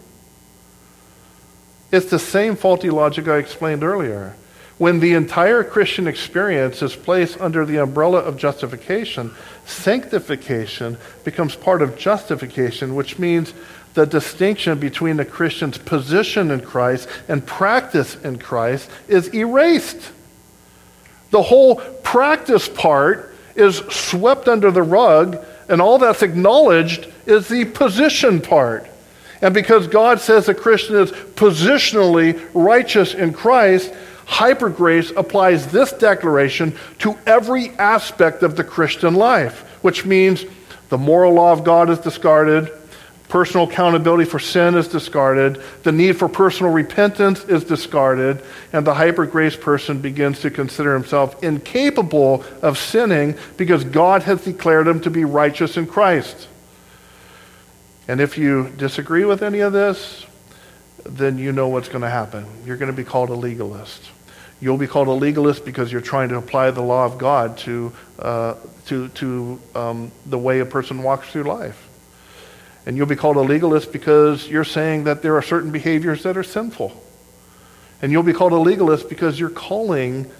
It's 1.92 2.10
the 2.10 2.18
same 2.18 2.56
faulty 2.56 2.90
logic 2.90 3.28
I 3.28 3.38
explained 3.38 3.84
earlier. 3.84 4.34
When 4.78 5.00
the 5.00 5.14
entire 5.14 5.64
Christian 5.64 6.06
experience 6.06 6.82
is 6.82 6.94
placed 6.94 7.40
under 7.40 7.64
the 7.64 7.78
umbrella 7.78 8.18
of 8.18 8.36
justification, 8.36 9.30
sanctification 9.64 10.98
becomes 11.24 11.56
part 11.56 11.80
of 11.80 11.96
justification, 11.96 12.94
which 12.94 13.18
means 13.18 13.54
the 13.96 14.06
distinction 14.06 14.78
between 14.78 15.16
the 15.16 15.24
Christian's 15.24 15.78
position 15.78 16.50
in 16.50 16.60
Christ 16.60 17.08
and 17.28 17.44
practice 17.44 18.14
in 18.22 18.38
Christ 18.38 18.90
is 19.08 19.34
erased. 19.34 20.12
The 21.30 21.42
whole 21.42 21.76
practice 21.76 22.68
part 22.68 23.34
is 23.54 23.78
swept 23.88 24.48
under 24.48 24.70
the 24.70 24.82
rug, 24.82 25.42
and 25.70 25.80
all 25.80 25.96
that's 25.96 26.22
acknowledged 26.22 27.08
is 27.24 27.48
the 27.48 27.64
position 27.64 28.42
part. 28.42 28.86
And 29.40 29.54
because 29.54 29.86
God 29.86 30.20
says 30.20 30.50
a 30.50 30.54
Christian 30.54 30.96
is 30.96 31.10
positionally 31.10 32.38
righteous 32.52 33.14
in 33.14 33.32
Christ, 33.32 33.94
hyper 34.26 34.68
grace 34.68 35.10
applies 35.16 35.68
this 35.68 35.92
declaration 35.92 36.76
to 36.98 37.16
every 37.26 37.70
aspect 37.78 38.42
of 38.42 38.56
the 38.56 38.64
Christian 38.64 39.14
life, 39.14 39.62
which 39.82 40.04
means 40.04 40.44
the 40.90 40.98
moral 40.98 41.32
law 41.32 41.52
of 41.52 41.64
God 41.64 41.88
is 41.88 41.98
discarded, 41.98 42.70
personal 43.28 43.68
accountability 43.68 44.24
for 44.24 44.38
sin 44.38 44.76
is 44.76 44.88
discarded, 44.88 45.60
the 45.82 45.92
need 45.92 46.16
for 46.16 46.28
personal 46.28 46.72
repentance 46.72 47.44
is 47.44 47.64
discarded, 47.64 48.42
and 48.72 48.86
the 48.86 48.94
hyper 48.94 49.26
grace 49.26 49.56
person 49.56 50.00
begins 50.00 50.40
to 50.40 50.50
consider 50.50 50.94
himself 50.94 51.42
incapable 51.42 52.44
of 52.62 52.78
sinning 52.78 53.36
because 53.56 53.84
God 53.84 54.22
has 54.22 54.44
declared 54.44 54.86
him 54.86 55.00
to 55.00 55.10
be 55.10 55.24
righteous 55.24 55.76
in 55.76 55.86
Christ. 55.86 56.48
And 58.08 58.20
if 58.20 58.38
you 58.38 58.72
disagree 58.76 59.24
with 59.24 59.42
any 59.42 59.60
of 59.60 59.72
this, 59.72 60.24
then 61.04 61.38
you 61.38 61.52
know 61.52 61.68
what's 61.68 61.88
going 61.88 62.02
to 62.02 62.10
happen. 62.10 62.46
You're 62.64 62.76
going 62.76 62.90
to 62.90 62.96
be 62.96 63.04
called 63.04 63.30
a 63.30 63.34
legalist. 63.34 64.02
You'll 64.60 64.78
be 64.78 64.86
called 64.86 65.08
a 65.08 65.12
legalist 65.12 65.64
because 65.64 65.92
you're 65.92 66.00
trying 66.00 66.28
to 66.30 66.36
apply 66.36 66.70
the 66.70 66.82
law 66.82 67.04
of 67.04 67.18
God 67.18 67.58
to, 67.58 67.92
uh, 68.18 68.54
to, 68.86 69.08
to 69.08 69.60
um, 69.74 70.12
the 70.24 70.38
way 70.38 70.60
a 70.60 70.66
person 70.66 71.02
walks 71.02 71.28
through 71.28 71.44
life. 71.44 71.85
And 72.86 72.96
you'll 72.96 73.06
be 73.06 73.16
called 73.16 73.36
a 73.36 73.40
legalist 73.40 73.92
because 73.92 74.48
you're 74.48 74.64
saying 74.64 75.04
that 75.04 75.20
there 75.20 75.36
are 75.36 75.42
certain 75.42 75.72
behaviors 75.72 76.22
that 76.22 76.36
are 76.36 76.44
sinful. 76.44 77.02
And 78.00 78.12
you'll 78.12 78.22
be 78.22 78.32
called 78.32 78.52
a 78.52 78.58
legalist 78.58 79.08
because 79.08 79.38
you're 79.40 79.50
calling 79.50 80.30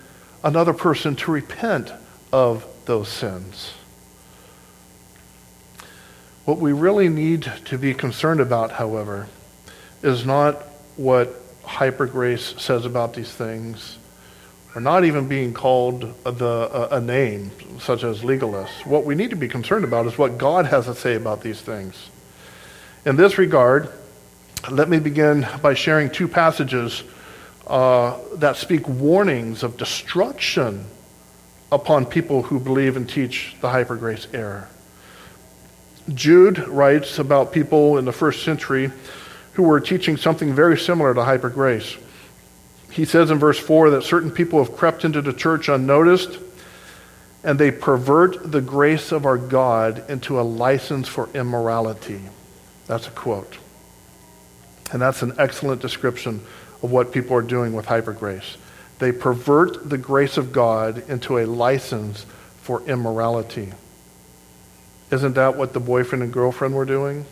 another 0.44 0.72
person 0.72 1.16
to 1.16 1.32
repent 1.32 1.92
of 2.32 2.64
those 2.84 3.08
sins. 3.08 3.72
What 6.44 6.58
we 6.58 6.72
really 6.72 7.08
need 7.08 7.50
to 7.64 7.76
be 7.78 7.92
concerned 7.92 8.38
about, 8.38 8.70
however, 8.70 9.26
is 10.02 10.24
not 10.24 10.62
what 10.94 11.34
hyper 11.64 12.06
grace 12.06 12.54
says 12.58 12.84
about 12.84 13.14
these 13.14 13.32
things, 13.32 13.98
or 14.72 14.80
not 14.80 15.04
even 15.04 15.26
being 15.26 15.52
called 15.52 16.14
the, 16.22 16.44
a, 16.94 16.98
a 16.98 17.00
name 17.00 17.50
such 17.80 18.04
as 18.04 18.22
legalist. 18.22 18.86
What 18.86 19.04
we 19.04 19.16
need 19.16 19.30
to 19.30 19.36
be 19.36 19.48
concerned 19.48 19.84
about 19.84 20.06
is 20.06 20.16
what 20.16 20.38
God 20.38 20.66
has 20.66 20.84
to 20.84 20.94
say 20.94 21.16
about 21.16 21.42
these 21.42 21.60
things. 21.60 22.10
In 23.06 23.14
this 23.14 23.38
regard, 23.38 23.88
let 24.68 24.88
me 24.88 24.98
begin 24.98 25.46
by 25.62 25.74
sharing 25.74 26.10
two 26.10 26.26
passages 26.26 27.04
uh, 27.68 28.18
that 28.34 28.56
speak 28.56 28.88
warnings 28.88 29.62
of 29.62 29.76
destruction 29.76 30.84
upon 31.70 32.06
people 32.06 32.42
who 32.42 32.58
believe 32.58 32.96
and 32.96 33.08
teach 33.08 33.54
the 33.60 33.70
hyper 33.70 33.94
grace 33.94 34.26
error. 34.34 34.68
Jude 36.12 36.58
writes 36.66 37.20
about 37.20 37.52
people 37.52 37.96
in 37.96 38.06
the 38.06 38.12
first 38.12 38.42
century 38.42 38.90
who 39.52 39.62
were 39.62 39.78
teaching 39.78 40.16
something 40.16 40.52
very 40.52 40.76
similar 40.76 41.14
to 41.14 41.22
hyper 41.22 41.48
grace. 41.48 41.96
He 42.90 43.04
says 43.04 43.30
in 43.30 43.38
verse 43.38 43.58
4 43.60 43.90
that 43.90 44.02
certain 44.02 44.32
people 44.32 44.58
have 44.58 44.76
crept 44.76 45.04
into 45.04 45.22
the 45.22 45.32
church 45.32 45.68
unnoticed 45.68 46.40
and 47.44 47.56
they 47.56 47.70
pervert 47.70 48.50
the 48.50 48.60
grace 48.60 49.12
of 49.12 49.26
our 49.26 49.38
God 49.38 50.10
into 50.10 50.40
a 50.40 50.42
license 50.42 51.06
for 51.06 51.28
immorality. 51.34 52.20
That's 52.86 53.08
a 53.08 53.10
quote. 53.10 53.58
And 54.92 55.02
that's 55.02 55.22
an 55.22 55.34
excellent 55.38 55.82
description 55.82 56.42
of 56.82 56.90
what 56.90 57.12
people 57.12 57.36
are 57.36 57.42
doing 57.42 57.72
with 57.72 57.86
hyper 57.86 58.12
grace. 58.12 58.56
They 58.98 59.12
pervert 59.12 59.88
the 59.88 59.98
grace 59.98 60.36
of 60.36 60.52
God 60.52 61.08
into 61.08 61.38
a 61.38 61.46
license 61.46 62.24
for 62.62 62.82
immorality. 62.82 63.72
Isn't 65.10 65.34
that 65.34 65.56
what 65.56 65.72
the 65.72 65.80
boyfriend 65.80 66.22
and 66.22 66.32
girlfriend 66.32 66.74
were 66.74 66.84
doing? 66.84 67.26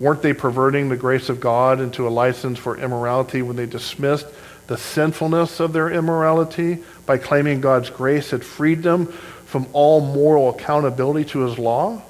Weren't 0.00 0.22
they 0.22 0.32
perverting 0.32 0.88
the 0.88 0.96
grace 0.96 1.28
of 1.28 1.40
God 1.40 1.80
into 1.80 2.08
a 2.08 2.10
license 2.10 2.58
for 2.58 2.76
immorality 2.76 3.42
when 3.42 3.56
they 3.56 3.66
dismissed 3.66 4.26
the 4.66 4.76
sinfulness 4.76 5.60
of 5.60 5.72
their 5.72 5.90
immorality 5.90 6.82
by 7.06 7.18
claiming 7.18 7.60
God's 7.60 7.90
grace 7.90 8.30
had 8.30 8.44
freed 8.44 8.82
them 8.82 9.06
from 9.06 9.66
all 9.72 10.00
moral 10.00 10.48
accountability 10.48 11.28
to 11.30 11.40
his 11.40 11.58
law. 11.58 12.02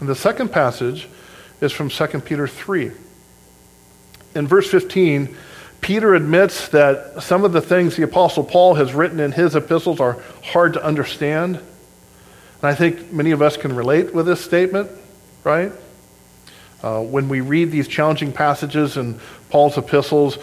And 0.00 0.08
the 0.08 0.14
second 0.14 0.52
passage 0.52 1.08
is 1.60 1.72
from 1.72 1.88
2 1.88 2.06
Peter 2.20 2.46
3. 2.46 2.92
In 4.34 4.46
verse 4.46 4.70
15, 4.70 5.34
Peter 5.80 6.14
admits 6.14 6.68
that 6.68 7.22
some 7.22 7.44
of 7.44 7.52
the 7.52 7.60
things 7.60 7.96
the 7.96 8.02
Apostle 8.02 8.44
Paul 8.44 8.74
has 8.74 8.92
written 8.92 9.20
in 9.20 9.32
his 9.32 9.54
epistles 9.54 10.00
are 10.00 10.20
hard 10.42 10.74
to 10.74 10.84
understand. 10.84 11.56
And 11.56 11.64
I 12.62 12.74
think 12.74 13.12
many 13.12 13.30
of 13.30 13.40
us 13.40 13.56
can 13.56 13.74
relate 13.74 14.14
with 14.14 14.26
this 14.26 14.40
statement, 14.40 14.90
right? 15.44 15.72
Uh, 16.82 17.02
when 17.02 17.28
we 17.28 17.40
read 17.40 17.70
these 17.70 17.88
challenging 17.88 18.32
passages 18.32 18.96
in 18.96 19.18
Paul's 19.48 19.78
epistles, 19.78 20.38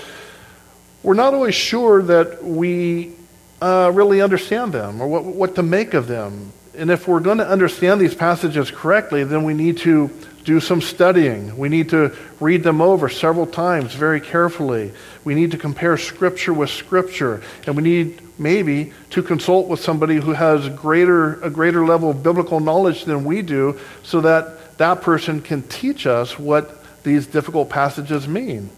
we're 1.03 1.13
not 1.13 1.33
always 1.33 1.55
sure 1.55 2.01
that 2.01 2.43
we 2.43 3.13
uh, 3.61 3.91
really 3.93 4.21
understand 4.21 4.71
them 4.71 5.01
or 5.01 5.07
what, 5.07 5.23
what 5.23 5.55
to 5.55 5.63
make 5.63 5.93
of 5.93 6.07
them. 6.07 6.51
And 6.75 6.89
if 6.89 7.07
we're 7.07 7.19
going 7.19 7.37
to 7.37 7.47
understand 7.47 8.01
these 8.01 8.15
passages 8.15 8.71
correctly, 8.71 9.23
then 9.23 9.43
we 9.43 9.53
need 9.53 9.77
to 9.79 10.09
do 10.43 10.59
some 10.59 10.81
studying. 10.81 11.57
We 11.57 11.69
need 11.69 11.89
to 11.89 12.15
read 12.39 12.63
them 12.63 12.81
over 12.81 13.09
several 13.09 13.45
times 13.45 13.93
very 13.93 14.19
carefully. 14.19 14.91
We 15.23 15.35
need 15.35 15.51
to 15.51 15.57
compare 15.57 15.97
Scripture 15.97 16.53
with 16.53 16.69
Scripture. 16.69 17.41
And 17.65 17.75
we 17.77 17.83
need 17.83 18.19
maybe 18.39 18.91
to 19.11 19.21
consult 19.23 19.67
with 19.67 19.79
somebody 19.79 20.15
who 20.15 20.33
has 20.33 20.67
greater, 20.69 21.39
a 21.41 21.49
greater 21.49 21.85
level 21.85 22.09
of 22.09 22.23
biblical 22.23 22.59
knowledge 22.59 23.05
than 23.05 23.23
we 23.23 23.41
do 23.41 23.79
so 24.01 24.21
that 24.21 24.77
that 24.77 25.01
person 25.01 25.41
can 25.41 25.61
teach 25.63 26.07
us 26.07 26.37
what 26.37 27.03
these 27.03 27.27
difficult 27.27 27.69
passages 27.69 28.27
mean. 28.27 28.69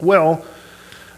Well, 0.00 0.44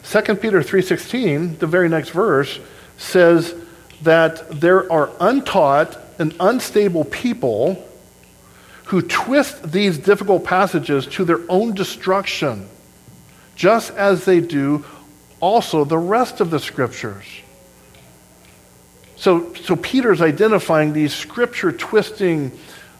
2 0.05 0.37
Peter 0.37 0.63
3:16, 0.63 1.59
the 1.59 1.67
very 1.67 1.89
next 1.89 2.11
verse, 2.11 2.59
says 2.99 3.55
that 4.03 4.61
there 4.61 4.91
are 4.91 5.11
untaught 5.21 5.99
and 6.19 6.35
unstable 6.41 7.05
people 7.05 7.87
who 8.85 9.03
twist 9.03 9.71
these 9.71 9.99
difficult 9.99 10.45
passages 10.45 11.07
to 11.07 11.25
their 11.25 11.41
own 11.49 11.75
destruction, 11.75 12.69
just 13.55 13.93
as 13.93 14.25
they 14.25 14.41
do 14.41 14.85
also 15.39 15.85
the 15.85 15.99
rest 15.99 16.41
of 16.41 16.51
the 16.51 16.59
scriptures. 16.59 17.25
So, 19.17 19.55
so 19.55 19.77
Peter's 19.77 20.21
identifying 20.21 20.93
these 20.93 21.15
scripture 21.15 21.73
twisting 21.73 22.53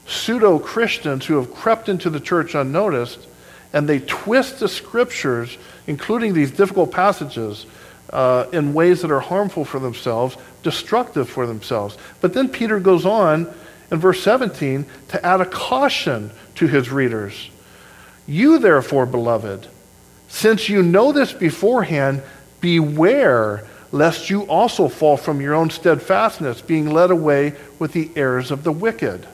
pseudo 0.07 0.59
Christians 0.59 1.25
who 1.27 1.37
have 1.37 1.53
crept 1.55 1.89
into 1.89 2.11
the 2.11 2.21
church 2.21 2.55
unnoticed, 2.55 3.21
and 3.73 3.89
they 3.89 4.01
twist 4.01 4.61
the 4.61 4.69
scriptures, 4.69 5.57
including 5.87 6.35
these 6.35 6.51
difficult 6.51 6.93
passages, 6.93 7.67
uh, 8.13 8.47
in 8.53 8.75
ways 8.75 9.03
that 9.03 9.11
are 9.11 9.21
harmful 9.21 9.65
for 9.65 9.79
themselves, 9.79 10.37
destructive 10.63 11.29
for 11.29 11.47
themselves. 11.47 11.97
But 12.21 12.35
then 12.35 12.49
Peter 12.49 12.81
goes 12.81 13.07
on 13.07 13.53
in 13.91 13.99
verse 13.99 14.23
17 14.23 14.87
to 15.09 15.25
add 15.25 15.41
a 15.41 15.47
caution 15.47 16.31
to 16.57 16.67
his 16.67 16.91
readers. 16.91 17.51
You, 18.27 18.59
therefore, 18.59 19.07
beloved, 19.07 19.67
since 20.29 20.69
you 20.69 20.83
know 20.83 21.13
this 21.13 21.33
beforehand, 21.33 22.23
beware 22.61 23.67
lest 23.93 24.31
you 24.31 24.43
also 24.43 24.89
fall 24.89 25.17
from 25.17 25.41
your 25.41 25.55
own 25.55 25.71
steadfastness, 25.71 26.63
being 26.63 26.91
led 26.91 27.11
away 27.11 27.55
with 27.79 27.93
the 27.93 28.11
errors 28.15 28.51
of 28.51 28.63
the 28.63 28.73
wicked. 28.73 29.27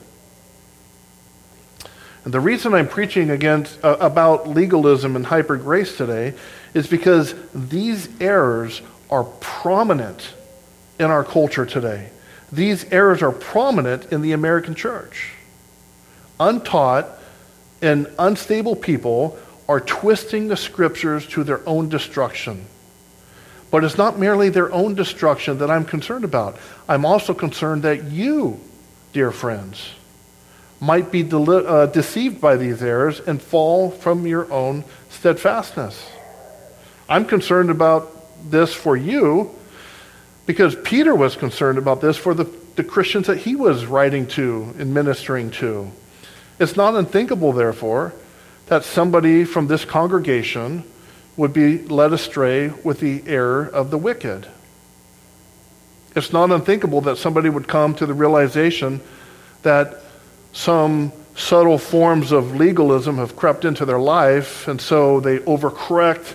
And 2.25 2.35
the 2.35 2.41
reason 2.41 2.75
I'm 2.75 2.89
preaching 2.89 3.31
against, 3.31 3.79
uh, 3.85 3.99
about 4.01 4.49
legalism 4.49 5.15
and 5.15 5.27
hyper 5.27 5.57
grace 5.57 5.97
today 5.97 6.35
is 6.75 6.87
because 6.87 7.35
these 7.55 8.09
errors 8.21 8.83
are 9.11 9.25
prominent 9.25 10.33
in 10.99 11.07
our 11.07 11.25
culture 11.25 11.67
today. 11.67 12.11
These 12.53 12.91
errors 12.93 13.23
are 13.23 13.33
prominent 13.33 14.13
in 14.13 14.23
the 14.23 14.33
American 14.33 14.75
church. 14.75 15.33
Untaught 16.39 17.09
and 17.83 18.07
unstable 18.19 18.77
people 18.77 19.39
are 19.69 19.81
twisting 19.81 20.49
the 20.49 20.57
scriptures 20.57 21.27
to 21.29 21.45
their 21.45 21.67
own 21.69 21.89
destruction. 21.89 22.67
But 23.71 23.85
it's 23.85 23.99
not 23.99 24.19
merely 24.19 24.49
their 24.49 24.73
own 24.73 24.95
destruction 24.95 25.59
that 25.59 25.71
I'm 25.71 25.85
concerned 25.85 26.25
about. 26.25 26.57
I'm 26.89 27.05
also 27.05 27.35
concerned 27.35 27.83
that 27.83 28.05
you, 28.05 28.61
dear 29.13 29.33
friends, 29.33 29.91
might 30.81 31.11
be 31.11 31.23
deli- 31.23 31.67
uh, 31.67 31.87
deceived 31.87 32.41
by 32.41 32.57
these 32.57 32.83
errors 32.83 33.19
and 33.21 33.43
fall 33.43 33.91
from 33.91 34.27
your 34.27 34.51
own 34.53 34.85
steadfastness. 35.11 36.11
I'm 37.09 37.25
concerned 37.25 37.71
about 37.71 38.13
this 38.51 38.73
for 38.73 38.97
you 38.97 39.56
because 40.47 40.77
Peter 40.77 41.15
was 41.15 41.37
concerned 41.37 41.77
about 41.77 42.01
this 42.01 42.17
for 42.17 42.33
the, 42.33 42.45
the 42.77 42.85
Christians 42.85 43.27
that 43.27 43.39
he 43.39 43.57
was 43.57 43.85
writing 43.85 44.27
to 44.29 44.75
and 44.79 44.95
ministering 44.95 45.51
to. 45.53 45.91
It's 46.59 46.77
not 46.77 46.95
unthinkable, 46.95 47.53
therefore, 47.53 48.15
that 48.67 48.85
somebody 48.85 49.45
from 49.45 49.67
this 49.67 49.85
congregation 49.85 50.85
would 51.37 51.53
be 51.53 51.79
led 51.79 52.13
astray 52.13 52.69
with 52.69 53.01
the 53.01 53.23
error 53.27 53.67
of 53.67 53.91
the 53.91 53.99
wicked. 53.99 54.47
It's 56.15 56.33
not 56.33 56.51
unthinkable 56.51 57.03
that 57.03 57.19
somebody 57.19 57.51
would 57.51 57.69
come 57.69 57.95
to 57.97 58.07
the 58.07 58.15
realization 58.15 59.03
that 59.63 60.01
some 60.53 61.13
subtle 61.35 61.77
forms 61.77 62.33
of 62.33 62.57
legalism 62.57 63.19
have 63.19 63.37
crept 63.37 63.67
into 63.67 63.85
their 63.85 63.99
life, 63.99 64.67
and 64.69 64.81
so 64.81 65.21
they 65.21 65.39
overcorrect 65.41 66.35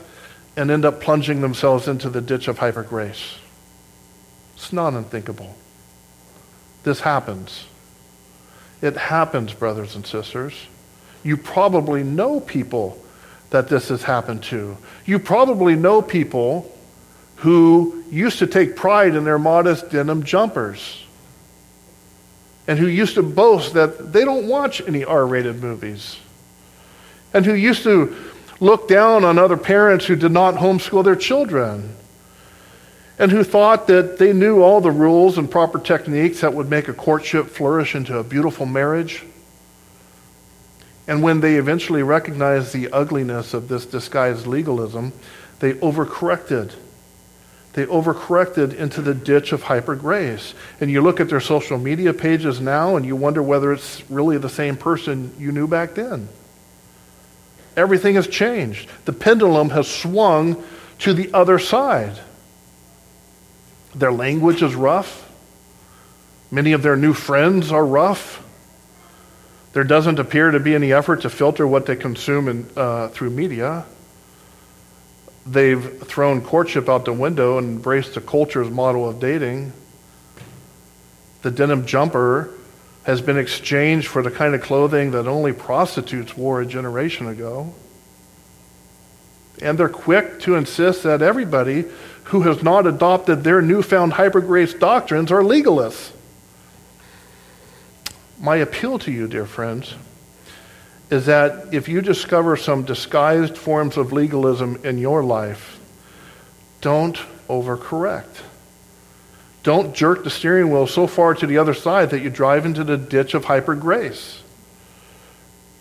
and 0.56 0.70
end 0.70 0.86
up 0.86 1.02
plunging 1.02 1.42
themselves 1.42 1.88
into 1.88 2.10
the 2.10 2.22
ditch 2.22 2.48
of 2.48 2.60
hyper 2.60 2.84
grace. 2.84 3.41
It's 4.62 4.72
not 4.72 4.94
unthinkable. 4.94 5.56
This 6.84 7.00
happens. 7.00 7.66
It 8.80 8.96
happens, 8.96 9.56
brothers 9.56 9.96
and 9.96 10.06
sisters. 10.06 10.54
You 11.24 11.36
probably 11.36 12.04
know 12.04 12.40
people 12.40 13.04
that 13.50 13.70
this 13.70 13.90
has 13.90 14.04
happened 14.04 14.44
to. 14.44 14.78
You 15.04 15.18
probably 15.18 15.76
know 15.76 16.04
people 16.04 16.72
who 17.38 18.04
used 18.12 18.38
to 18.38 18.46
take 18.46 18.76
pride 18.76 19.16
in 19.16 19.24
their 19.24 19.40
modest 19.40 19.90
denim 19.90 20.22
jumpers 20.22 21.06
and 22.68 22.78
who 22.78 22.86
used 22.86 23.16
to 23.16 23.24
boast 23.24 23.74
that 23.74 24.14
they 24.14 24.24
don't 24.24 24.48
watch 24.48 24.80
any 24.88 25.04
R 25.04 25.26
rated 25.26 25.60
movies 25.60 26.18
and 27.34 27.48
who 27.48 27.56
used 27.56 27.82
to 27.82 28.16
look 28.60 28.88
down 28.88 29.26
on 29.26 29.40
other 29.40 29.58
parents 29.58 30.06
who 30.06 30.16
did 30.16 30.32
not 30.32 30.54
homeschool 30.54 31.04
their 31.04 31.16
children 31.16 31.96
and 33.22 33.32
who 33.32 33.44
thought 33.44 33.86
that 33.86 34.18
they 34.18 34.34
knew 34.34 34.64
all 34.64 34.82
the 34.82 34.90
rules 34.90 35.38
and 35.38 35.50
proper 35.50 35.78
techniques 35.78 36.42
that 36.42 36.56
would 36.56 36.68
make 36.68 36.88
a 36.88 36.94
courtship 36.94 37.46
flourish 37.46 37.94
into 37.94 38.18
a 38.18 38.24
beautiful 38.24 38.66
marriage. 38.66 39.24
And 41.08 41.22
when 41.22 41.40
they 41.40 41.58
eventually 41.58 42.02
recognized 42.02 42.74
the 42.74 42.92
ugliness 42.92 43.54
of 43.54 43.68
this 43.68 43.86
disguised 43.86 44.48
legalism, 44.48 45.14
they 45.60 45.74
overcorrected. 45.74 46.74
They 47.74 47.86
overcorrected 47.86 48.74
into 48.74 49.04
the 49.04 49.14
ditch 49.14 49.52
of 49.52 49.62
hyper 49.62 49.96
grace. 49.96 50.56
And 50.80 50.90
you 50.90 51.02
look 51.02 51.20
at 51.20 51.30
their 51.30 51.40
social 51.40 51.78
media 51.78 52.14
pages 52.14 52.60
now 52.60 52.96
and 52.96 53.06
you 53.06 53.16
wonder 53.16 53.44
whether 53.44 53.72
it's 53.72 54.02
really 54.10 54.40
the 54.40 54.50
same 54.50 54.78
person 54.78 55.32
you 55.38 55.52
knew 55.52 55.68
back 55.68 55.94
then. 55.94 56.28
Everything 57.78 58.16
has 58.16 58.28
changed. 58.28 58.90
The 59.06 59.14
pendulum 59.14 59.70
has 59.70 59.88
swung 59.88 60.64
to 61.00 61.14
the 61.14 61.32
other 61.36 61.60
side. 61.60 62.20
Their 63.96 64.12
language 64.12 64.62
is 64.62 64.76
rough. 64.76 65.30
Many 66.50 66.74
of 66.74 66.84
their 66.84 66.96
new 66.96 67.14
friends 67.14 67.72
are 67.72 67.86
rough. 67.86 68.44
There 69.74 69.84
doesn't 69.84 70.20
appear 70.20 70.52
to 70.52 70.60
be 70.60 70.76
any 70.76 70.92
effort 70.92 71.22
to 71.22 71.30
filter 71.30 71.66
what 71.66 71.86
they 71.86 71.96
consume 71.96 72.48
in, 72.48 72.70
uh, 72.76 73.08
through 73.10 73.30
media. 73.30 73.86
They've 75.46 76.02
thrown 76.04 76.42
courtship 76.42 76.90
out 76.90 77.06
the 77.06 77.14
window 77.14 77.58
and 77.58 77.78
embraced 77.78 78.16
the 78.16 78.22
culture's 78.22 78.70
model 78.70 79.08
of 79.10 79.20
dating. 79.20 79.74
The 81.42 81.52
denim 81.52 81.86
jumper 81.86 82.52
has 83.04 83.22
been 83.22 83.38
exchanged 83.38 84.08
for 84.08 84.22
the 84.22 84.30
kind 84.30 84.54
of 84.54 84.62
clothing 84.62 85.12
that 85.12 85.28
only 85.28 85.54
prostitutes 85.54 86.38
wore 86.38 86.62
a 86.62 86.66
generation 86.66 87.28
ago. 87.28 87.74
And 89.62 89.78
they're 89.78 89.90
quick 89.90 90.40
to 90.42 90.56
insist 90.56 91.04
that 91.04 91.22
everybody 91.22 91.86
who 92.32 92.44
has 92.44 92.64
not 92.64 92.88
adopted 92.88 93.44
their 93.44 93.62
newfound 93.62 94.14
hypergrace 94.14 94.80
doctrines 94.80 95.34
are 95.34 95.42
legalists. 95.42 96.12
My 98.40 98.56
appeal 98.56 98.98
to 99.00 99.12
you, 99.12 99.28
dear 99.28 99.46
friends, 99.46 99.96
is 101.10 101.26
that 101.26 101.74
if 101.74 101.90
you 101.90 102.02
discover 102.02 102.56
some 102.56 102.86
disguised 102.86 103.58
forms 103.58 103.98
of 103.98 104.14
legalism 104.14 104.80
in 104.86 104.98
your 104.98 105.26
life, 105.26 105.78
don't 106.80 107.18
overcorrect. 107.50 108.44
Don't 109.64 109.94
jerk 109.94 110.24
the 110.24 110.30
steering 110.30 110.72
wheel 110.72 110.88
so 110.88 111.08
far 111.08 111.36
to 111.36 111.46
the 111.46 111.58
other 111.58 111.74
side 111.74 112.12
that 112.12 112.22
you 112.22 112.30
drive 112.30 112.66
into 112.66 112.86
the 112.86 112.98
ditch 112.98 113.34
of 113.34 113.44
hyper 113.44 113.76
grace. 113.76 114.42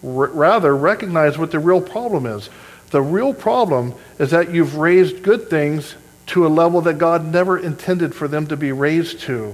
R- 0.03 0.27
rather, 0.27 0.77
recognize 0.77 1.39
what 1.39 1.53
the 1.53 1.61
real 1.61 1.81
problem 1.81 2.27
is. 2.27 2.51
The 2.91 3.01
real 3.01 3.35
problem 3.35 3.95
is 4.19 4.33
that 4.33 4.53
you've 4.53 4.75
raised 4.75 5.23
good 5.23 5.49
things 5.49 5.95
to 6.31 6.47
a 6.47 6.49
level 6.49 6.81
that 6.83 6.97
God 6.97 7.25
never 7.25 7.59
intended 7.59 8.14
for 8.14 8.29
them 8.29 8.47
to 8.47 8.57
be 8.57 8.71
raised 8.71 9.21
to. 9.23 9.53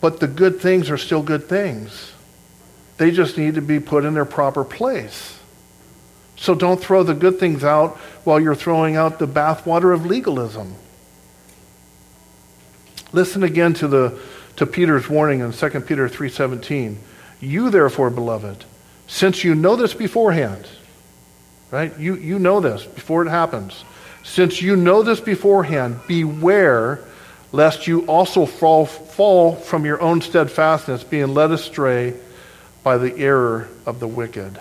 But 0.00 0.20
the 0.20 0.26
good 0.26 0.58
things 0.58 0.88
are 0.90 0.96
still 0.96 1.22
good 1.22 1.50
things. 1.50 2.12
They 2.96 3.10
just 3.10 3.36
need 3.36 3.56
to 3.56 3.60
be 3.60 3.78
put 3.78 4.06
in 4.06 4.14
their 4.14 4.24
proper 4.24 4.64
place. 4.64 5.38
So 6.36 6.54
don't 6.54 6.80
throw 6.80 7.02
the 7.02 7.12
good 7.12 7.38
things 7.38 7.62
out 7.62 7.98
while 8.24 8.40
you're 8.40 8.54
throwing 8.54 8.96
out 8.96 9.18
the 9.18 9.28
bathwater 9.28 9.92
of 9.92 10.06
legalism. 10.06 10.74
Listen 13.12 13.42
again 13.42 13.74
to, 13.74 13.86
the, 13.86 14.18
to 14.56 14.64
Peter's 14.64 15.10
warning 15.10 15.40
in 15.40 15.52
2 15.52 15.80
Peter 15.80 16.08
3.17. 16.08 16.96
You 17.40 17.68
therefore, 17.68 18.08
beloved, 18.08 18.64
since 19.06 19.44
you 19.44 19.54
know 19.54 19.76
this 19.76 19.92
beforehand, 19.92 20.66
right? 21.70 21.96
You, 21.98 22.16
you 22.16 22.38
know 22.38 22.60
this 22.60 22.84
before 22.84 23.26
it 23.26 23.28
happens. 23.28 23.84
Since 24.26 24.60
you 24.60 24.76
know 24.76 25.02
this 25.02 25.20
beforehand, 25.20 26.00
beware 26.08 26.98
lest 27.52 27.86
you 27.86 28.04
also 28.06 28.44
fall, 28.44 28.84
fall 28.84 29.54
from 29.54 29.86
your 29.86 30.02
own 30.02 30.20
steadfastness, 30.20 31.04
being 31.04 31.28
led 31.28 31.52
astray 31.52 32.12
by 32.82 32.98
the 32.98 33.16
error 33.16 33.68
of 33.86 34.00
the 34.00 34.08
wicked. 34.08 34.58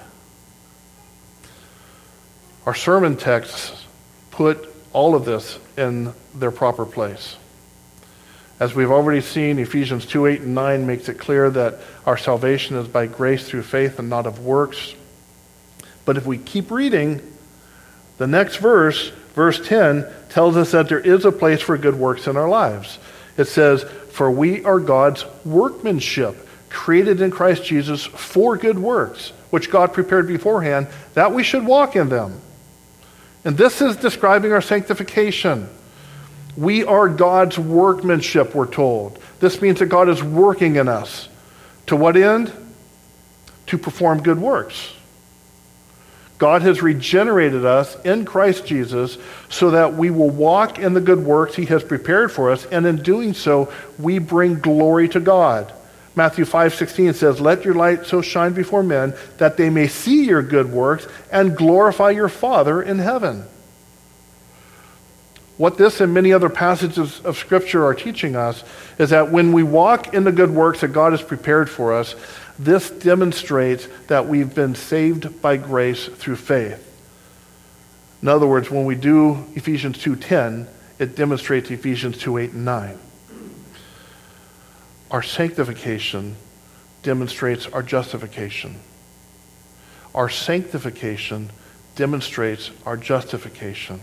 Our 2.65 2.75
sermon 2.75 3.17
texts 3.17 3.85
put 4.31 4.73
all 4.93 5.15
of 5.15 5.25
this 5.25 5.59
in 5.75 6.13
their 6.33 6.51
proper 6.51 6.85
place. 6.85 7.35
As 8.59 8.73
we've 8.73 8.91
already 8.91 9.21
seen, 9.21 9.59
Ephesians 9.59 10.05
2 10.05 10.27
8 10.27 10.41
and 10.41 10.55
9 10.55 10.87
makes 10.87 11.09
it 11.09 11.15
clear 11.15 11.49
that 11.49 11.79
our 12.05 12.17
salvation 12.17 12.77
is 12.77 12.87
by 12.87 13.07
grace 13.07 13.49
through 13.49 13.63
faith 13.63 13.99
and 13.99 14.09
not 14.09 14.27
of 14.27 14.39
works. 14.39 14.93
But 16.05 16.17
if 16.17 16.25
we 16.25 16.37
keep 16.37 16.71
reading, 16.71 17.19
the 18.19 18.27
next 18.27 18.57
verse, 18.57 19.11
verse 19.35 19.65
10, 19.67 20.05
tells 20.29 20.57
us 20.57 20.71
that 20.71 20.89
there 20.89 20.99
is 20.99 21.25
a 21.25 21.31
place 21.31 21.61
for 21.61 21.77
good 21.77 21.95
works 21.95 22.27
in 22.27 22.37
our 22.37 22.49
lives. 22.49 22.97
It 23.37 23.45
says, 23.45 23.83
For 23.83 24.31
we 24.31 24.63
are 24.63 24.79
God's 24.79 25.25
workmanship, 25.45 26.47
created 26.69 27.21
in 27.21 27.31
Christ 27.31 27.63
Jesus 27.63 28.03
for 28.03 28.57
good 28.57 28.79
works, 28.79 29.31
which 29.49 29.69
God 29.69 29.93
prepared 29.93 30.27
beforehand, 30.27 30.87
that 31.13 31.33
we 31.33 31.43
should 31.43 31.65
walk 31.65 31.95
in 31.95 32.09
them. 32.09 32.41
And 33.43 33.57
this 33.57 33.81
is 33.81 33.95
describing 33.97 34.53
our 34.53 34.61
sanctification. 34.61 35.69
We 36.57 36.83
are 36.83 37.09
God's 37.09 37.59
workmanship, 37.59 38.55
we're 38.55 38.65
told. 38.67 39.19
This 39.39 39.61
means 39.61 39.79
that 39.79 39.87
God 39.87 40.09
is 40.09 40.23
working 40.23 40.77
in 40.77 40.87
us. 40.87 41.27
To 41.87 41.95
what 41.95 42.15
end? 42.15 42.51
To 43.67 43.77
perform 43.77 44.23
good 44.23 44.39
works. 44.39 44.93
God 46.37 46.63
has 46.63 46.81
regenerated 46.81 47.65
us 47.65 47.95
in 48.03 48.25
Christ 48.25 48.65
Jesus 48.65 49.17
so 49.49 49.71
that 49.71 49.93
we 49.93 50.11
will 50.11 50.29
walk 50.29 50.79
in 50.79 50.93
the 50.93 51.01
good 51.01 51.23
works 51.23 51.55
he 51.55 51.65
has 51.65 51.83
prepared 51.83 52.31
for 52.31 52.51
us, 52.51 52.65
and 52.65 52.85
in 52.85 52.97
doing 52.97 53.33
so, 53.33 53.71
we 53.97 54.19
bring 54.19 54.59
glory 54.59 55.07
to 55.09 55.19
God. 55.19 55.71
Matthew 56.15 56.45
5:16 56.45 57.13
says, 57.13 57.41
"Let 57.41 57.65
your 57.65 57.73
light 57.73 58.05
so 58.05 58.21
shine 58.21 58.53
before 58.53 58.83
men 58.83 59.13
that 59.37 59.57
they 59.57 59.69
may 59.69 59.87
see 59.87 60.25
your 60.25 60.41
good 60.41 60.71
works 60.71 61.07
and 61.31 61.57
glorify 61.57 62.11
your 62.11 62.29
Father 62.29 62.81
in 62.81 62.99
heaven." 62.99 63.43
What 65.57 65.77
this 65.77 66.01
and 66.01 66.13
many 66.13 66.33
other 66.33 66.49
passages 66.49 67.21
of 67.23 67.37
scripture 67.37 67.85
are 67.85 67.93
teaching 67.93 68.35
us 68.35 68.63
is 68.99 69.11
that 69.11 69.31
when 69.31 69.53
we 69.53 69.63
walk 69.63 70.13
in 70.13 70.25
the 70.25 70.31
good 70.33 70.53
works 70.53 70.81
that 70.81 70.89
God 70.89 71.13
has 71.13 71.21
prepared 71.21 71.69
for 71.69 71.93
us, 71.93 72.15
this 72.57 72.89
demonstrates 72.89 73.87
that 74.07 74.27
we've 74.27 74.53
been 74.53 74.75
saved 74.75 75.41
by 75.41 75.57
grace 75.57 76.05
through 76.05 76.37
faith. 76.37 76.81
In 78.21 78.27
other 78.27 78.47
words, 78.47 78.71
when 78.71 78.85
we 78.85 78.95
do 78.95 79.45
Ephesians 79.55 79.97
2:10, 79.97 80.67
it 80.97 81.15
demonstrates 81.15 81.69
Ephesians 81.69 82.17
2:8 82.17 82.53
and 82.53 82.65
9. 82.65 82.97
Our 85.11 85.21
sanctification 85.21 86.35
demonstrates 87.03 87.67
our 87.67 87.83
justification. 87.83 88.77
Our 90.15 90.29
sanctification 90.29 91.51
demonstrates 91.95 92.71
our 92.85 92.97
justification. 92.97 93.99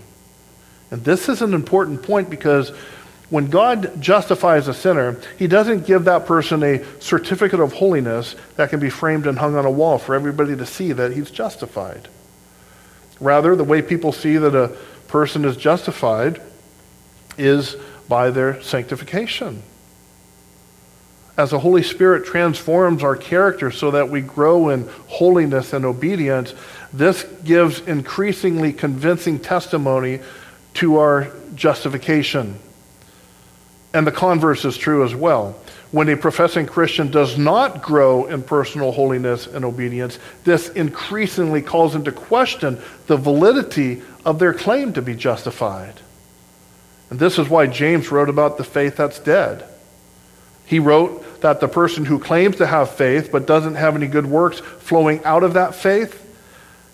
And 0.90 1.04
this 1.04 1.28
is 1.28 1.40
an 1.40 1.54
important 1.54 2.02
point 2.02 2.28
because 2.28 2.70
when 3.32 3.46
God 3.46 3.98
justifies 3.98 4.68
a 4.68 4.74
sinner, 4.74 5.18
he 5.38 5.46
doesn't 5.46 5.86
give 5.86 6.04
that 6.04 6.26
person 6.26 6.62
a 6.62 6.84
certificate 7.00 7.60
of 7.60 7.72
holiness 7.72 8.36
that 8.56 8.68
can 8.68 8.78
be 8.78 8.90
framed 8.90 9.26
and 9.26 9.38
hung 9.38 9.56
on 9.56 9.64
a 9.64 9.70
wall 9.70 9.96
for 9.96 10.14
everybody 10.14 10.54
to 10.54 10.66
see 10.66 10.92
that 10.92 11.12
he's 11.12 11.30
justified. 11.30 12.08
Rather, 13.20 13.56
the 13.56 13.64
way 13.64 13.80
people 13.80 14.12
see 14.12 14.36
that 14.36 14.54
a 14.54 14.76
person 15.08 15.46
is 15.46 15.56
justified 15.56 16.42
is 17.38 17.74
by 18.06 18.28
their 18.28 18.60
sanctification. 18.60 19.62
As 21.38 21.52
the 21.52 21.58
Holy 21.58 21.82
Spirit 21.82 22.26
transforms 22.26 23.02
our 23.02 23.16
character 23.16 23.70
so 23.70 23.92
that 23.92 24.10
we 24.10 24.20
grow 24.20 24.68
in 24.68 24.86
holiness 25.06 25.72
and 25.72 25.86
obedience, 25.86 26.52
this 26.92 27.24
gives 27.42 27.80
increasingly 27.80 28.74
convincing 28.74 29.38
testimony 29.38 30.20
to 30.74 30.98
our 30.98 31.32
justification. 31.54 32.58
And 33.94 34.06
the 34.06 34.12
converse 34.12 34.64
is 34.64 34.76
true 34.76 35.04
as 35.04 35.14
well. 35.14 35.56
When 35.90 36.08
a 36.08 36.16
professing 36.16 36.66
Christian 36.66 37.10
does 37.10 37.36
not 37.36 37.82
grow 37.82 38.24
in 38.24 38.42
personal 38.42 38.92
holiness 38.92 39.46
and 39.46 39.64
obedience, 39.64 40.18
this 40.44 40.70
increasingly 40.70 41.60
calls 41.60 41.94
into 41.94 42.12
question 42.12 42.80
the 43.06 43.18
validity 43.18 44.02
of 44.24 44.38
their 44.38 44.54
claim 44.54 44.94
to 44.94 45.02
be 45.02 45.14
justified. 45.14 45.94
And 47.10 47.18
this 47.18 47.38
is 47.38 47.50
why 47.50 47.66
James 47.66 48.10
wrote 48.10 48.30
about 48.30 48.56
the 48.56 48.64
faith 48.64 48.96
that's 48.96 49.18
dead. 49.18 49.64
He 50.64 50.78
wrote 50.78 51.42
that 51.42 51.60
the 51.60 51.68
person 51.68 52.06
who 52.06 52.18
claims 52.18 52.56
to 52.56 52.66
have 52.66 52.92
faith 52.92 53.28
but 53.30 53.46
doesn't 53.46 53.74
have 53.74 53.94
any 53.94 54.06
good 54.06 54.24
works 54.24 54.60
flowing 54.60 55.22
out 55.24 55.42
of 55.42 55.52
that 55.54 55.74
faith 55.74 56.18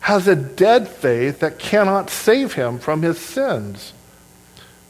has 0.00 0.26
a 0.26 0.34
dead 0.34 0.88
faith 0.88 1.38
that 1.40 1.60
cannot 1.60 2.10
save 2.10 2.54
him 2.54 2.80
from 2.80 3.02
his 3.02 3.18
sins. 3.20 3.92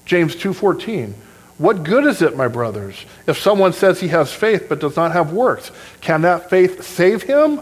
James 0.07 0.35
2:14 0.35 1.15
What 1.59 1.83
good 1.83 2.05
is 2.05 2.23
it, 2.23 2.37
my 2.37 2.49
brothers, 2.49 3.05
if 3.27 3.39
someone 3.39 3.73
says 3.73 4.01
he 4.01 4.09
has 4.09 4.33
faith 4.33 4.67
but 4.69 4.79
does 4.79 4.97
not 4.97 5.13
have 5.13 5.33
works? 5.33 5.71
Can 6.01 6.23
that 6.23 6.49
faith 6.49 6.85
save 6.85 7.23
him? 7.23 7.61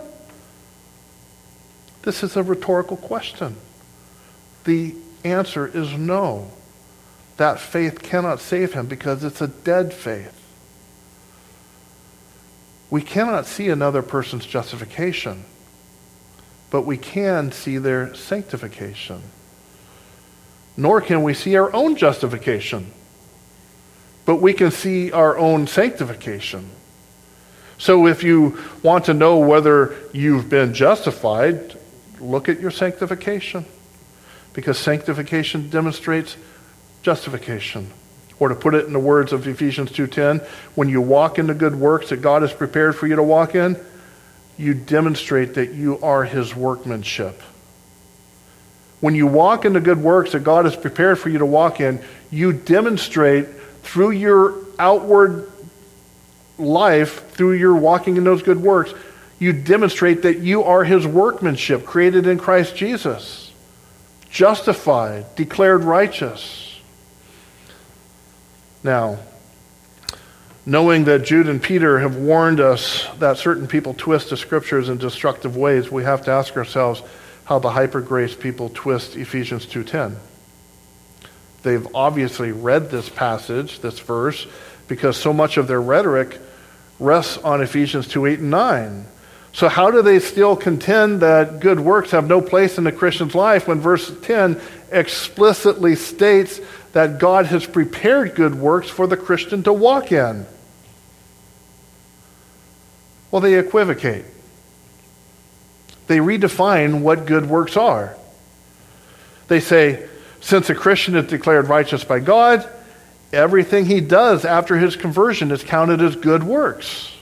This 2.03 2.23
is 2.23 2.37
a 2.37 2.43
rhetorical 2.43 2.97
question. 2.97 3.57
The 4.65 4.95
answer 5.25 5.67
is 5.67 5.93
no. 5.95 6.51
That 7.39 7.59
faith 7.59 8.03
cannot 8.03 8.41
save 8.41 8.75
him 8.75 8.87
because 8.87 9.25
it's 9.25 9.41
a 9.41 9.49
dead 9.49 9.93
faith. 9.93 10.33
We 12.91 13.03
cannot 13.03 13.47
see 13.47 13.69
another 13.69 14.03
person's 14.03 14.47
justification 14.47 15.45
but 16.71 16.83
we 16.83 16.97
can 16.97 17.53
see 17.53 17.79
their 17.79 18.15
sanctification. 18.15 19.23
Nor 20.77 21.01
can 21.01 21.23
we 21.23 21.33
see 21.33 21.57
our 21.57 21.73
own 21.73 21.97
justification, 21.97 22.93
but 24.27 24.37
we 24.37 24.53
can 24.53 24.71
see 24.71 25.11
our 25.13 25.39
own 25.39 25.67
sanctification. 25.67 26.69
So 27.79 28.07
if 28.07 28.23
you 28.23 28.59
want 28.83 29.07
to 29.07 29.15
know 29.15 29.39
whether 29.39 29.95
you've 30.13 30.49
been 30.51 30.75
justified, 30.75 31.79
look 32.21 32.49
at 32.49 32.61
your 32.61 32.71
sanctification. 32.71 33.65
Because 34.53 34.79
sanctification 34.79 35.71
demonstrates 35.71 36.37
justification. 37.03 37.91
Or 38.39 38.49
to 38.49 38.55
put 38.55 38.75
it 38.75 38.87
in 38.87 38.93
the 38.93 38.99
words 38.99 39.33
of 39.33 39.47
Ephesians 39.47 39.91
2:10, 39.93 40.41
when 40.75 40.89
you 40.89 41.01
walk 41.01 41.39
in 41.39 41.47
the 41.47 41.55
good 41.55 41.77
works 41.77 42.09
that 42.09 42.21
God 42.21 42.43
has 42.43 42.53
prepared 42.53 42.97
for 42.97 43.07
you 43.07 43.17
to 43.17 43.23
walk 43.23 43.55
in, 43.55 43.77
you 44.59 44.75
demonstrate 44.75 45.55
that 45.55 45.73
you 45.75 45.99
are 46.03 46.25
his 46.25 46.57
workmanship. 46.57 47.43
When 49.01 49.15
you 49.15 49.27
walk 49.27 49.67
in 49.67 49.75
the 49.75 49.81
good 49.81 50.03
works 50.03 50.33
that 50.33 50.41
God 50.41 50.65
has 50.65 50.75
prepared 50.75 51.19
for 51.19 51.29
you 51.29 51.39
to 51.39 51.47
walk 51.47 51.81
in, 51.81 52.01
you 52.31 52.53
demonstrate 52.53 53.47
through 53.87 54.11
your 54.11 54.55
outward 54.79 55.51
life, 56.59 57.31
through 57.31 57.53
your 57.53 57.75
walking 57.75 58.17
in 58.17 58.25
those 58.25 58.43
good 58.43 58.61
works, 58.61 58.93
you 59.39 59.53
demonstrate 59.53 60.23
that 60.23 60.39
you 60.39 60.65
are 60.65 60.85
his 60.85 61.07
workmanship 61.07 61.85
created 61.85 62.27
in 62.27 62.39
Christ 62.39 62.77
Jesus, 62.77 63.53
justified, 64.31 65.35
declared 65.35 65.85
righteous. 65.85 66.81
Now, 68.83 69.19
Knowing 70.69 71.05
that 71.05 71.25
Jude 71.25 71.49
and 71.49 71.63
Peter 71.63 72.01
have 72.01 72.17
warned 72.17 72.59
us 72.59 73.07
that 73.21 73.39
certain 73.39 73.69
people 73.69 73.95
twist 73.95 74.31
the 74.31 74.37
scriptures 74.37 74.89
in 74.89 74.99
destructive 74.99 75.57
ways, 75.57 75.93
we 75.93 76.03
have 76.03 76.23
to 76.23 76.33
ask 76.33 76.57
ourselves 76.57 77.03
how 77.45 77.61
the 77.61 77.71
hyper 77.71 78.01
grace 78.01 78.35
people 78.35 78.69
twist 78.75 79.15
Ephesians 79.15 79.65
2:10. 79.65 80.17
They've 81.67 81.97
obviously 81.97 82.53
read 82.53 82.93
this 82.93 83.09
passage, 83.09 83.81
this 83.81 83.99
verse, 83.99 84.47
because 84.87 85.17
so 85.17 85.33
much 85.33 85.57
of 85.57 85.67
their 85.67 85.83
rhetoric 85.83 86.39
rests 87.01 87.39
on 87.39 87.61
Ephesians 87.61 88.07
2 88.07 88.25
8 88.25 88.39
and 88.39 88.51
9. 88.53 89.07
So, 89.53 89.69
how 89.69 89.91
do 89.91 90.01
they 90.01 90.21
still 90.21 90.55
contend 90.55 91.23
that 91.23 91.59
good 91.59 91.81
works 91.81 92.13
have 92.13 92.29
no 92.29 92.41
place 92.41 92.79
in 92.79 92.85
the 92.85 92.93
Christian's 92.93 93.35
life 93.35 93.67
when 93.67 93.81
verse 93.81 94.13
10 94.23 94.61
explicitly 94.93 95.97
states 95.97 96.61
that 96.93 97.19
God 97.19 97.47
has 97.47 97.67
prepared 97.67 98.37
good 98.37 98.55
works 98.55 98.89
for 98.89 99.09
the 99.09 99.17
Christian 99.17 99.65
to 99.65 99.73
walk 99.73 100.13
in? 100.13 100.47
Well, 103.33 103.41
they 103.43 103.59
equivocate. 103.59 104.25
They 106.07 106.19
redefine 106.19 107.01
what 107.01 107.27
good 107.27 107.47
works 107.47 107.77
are. 107.77 108.17
They 109.49 109.59
say, 109.59 110.09
since 110.47 110.71
a 110.71 110.77
Christian 110.77 111.17
is 111.17 111.27
declared 111.27 111.67
righteous 111.67 112.05
by 112.05 112.21
God, 112.21 112.69
everything 113.33 113.85
he 113.85 114.01
does 114.01 114.45
after 114.45 114.77
his 114.77 114.95
conversion 114.95 115.51
is 115.51 115.65
counted 115.65 116.01
as 116.01 116.15
good 116.15 116.45
works. 116.45 117.13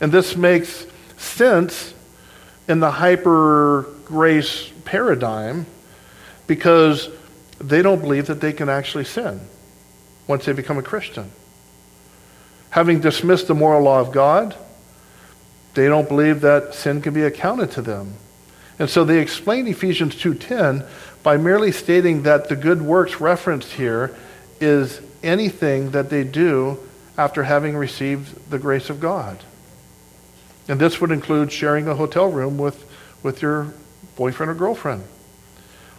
And 0.00 0.12
this 0.12 0.36
makes 0.36 0.86
sense 1.16 1.92
in 2.68 2.78
the 2.78 2.92
hyper 2.92 3.86
grace 4.04 4.70
paradigm 4.84 5.66
because 6.46 7.08
they 7.58 7.82
don't 7.82 8.00
believe 8.00 8.28
that 8.28 8.40
they 8.40 8.52
can 8.52 8.68
actually 8.68 9.04
sin 9.04 9.40
once 10.28 10.44
they 10.44 10.52
become 10.52 10.78
a 10.78 10.84
Christian. 10.84 11.28
Having 12.70 13.00
dismissed 13.00 13.48
the 13.48 13.54
moral 13.56 13.82
law 13.82 13.98
of 13.98 14.12
God, 14.12 14.54
they 15.74 15.88
don't 15.88 16.06
believe 16.06 16.42
that 16.42 16.72
sin 16.72 17.02
can 17.02 17.14
be 17.14 17.24
accounted 17.24 17.72
to 17.72 17.82
them. 17.82 18.14
And 18.78 18.88
so 18.88 19.04
they 19.04 19.18
explain 19.18 19.66
Ephesians 19.66 20.14
2:10 20.14 20.86
by 21.22 21.36
merely 21.36 21.72
stating 21.72 22.22
that 22.22 22.48
the 22.48 22.56
good 22.56 22.82
works 22.82 23.20
referenced 23.20 23.72
here 23.72 24.14
is 24.60 25.00
anything 25.22 25.90
that 25.90 26.10
they 26.10 26.24
do 26.24 26.78
after 27.18 27.42
having 27.42 27.76
received 27.76 28.50
the 28.50 28.58
grace 28.58 28.88
of 28.90 29.00
God. 29.00 29.38
And 30.68 30.80
this 30.80 31.00
would 31.00 31.10
include 31.10 31.52
sharing 31.52 31.88
a 31.88 31.94
hotel 31.94 32.30
room 32.30 32.56
with, 32.56 32.84
with 33.22 33.42
your 33.42 33.74
boyfriend 34.16 34.50
or 34.50 34.54
girlfriend. 34.54 35.04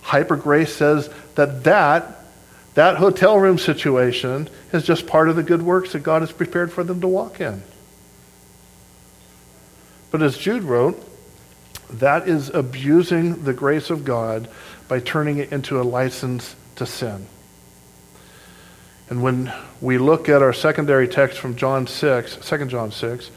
Hyper 0.02 0.36
grace 0.36 0.74
says 0.74 1.10
that, 1.36 1.64
that 1.66 2.22
that 2.74 2.98
hotel 2.98 3.38
room 3.38 3.58
situation 3.58 4.50
is 4.72 4.84
just 4.84 5.08
part 5.08 5.30
of 5.30 5.36
the 5.36 5.44
good 5.44 5.62
works 5.62 5.92
that 5.92 6.00
God 6.00 6.22
has 6.22 6.32
prepared 6.32 6.72
for 6.72 6.84
them 6.84 7.02
to 7.02 7.08
walk 7.08 7.42
in. 7.42 7.64
But 10.10 10.22
as 10.22 10.38
Jude 10.38 10.64
wrote, 10.64 11.08
that 11.90 12.28
is 12.28 12.50
abusing 12.50 13.44
the 13.44 13.54
grace 13.54 13.90
of 13.90 14.06
God 14.06 14.50
by 14.92 15.00
turning 15.00 15.38
it 15.38 15.54
into 15.54 15.80
a 15.80 15.84
license 15.84 16.54
to 16.76 16.86
sin. 16.86 17.26
And 19.10 19.24
when 19.24 19.54
we 19.80 19.98
look 19.98 20.28
at 20.28 20.42
our 20.42 20.52
secondary 20.52 21.08
text 21.08 21.39
from 21.39 21.56
John 21.56 21.88
6, 21.88 22.36
2 22.36 22.66
John 22.66 22.92
6, 22.92 23.32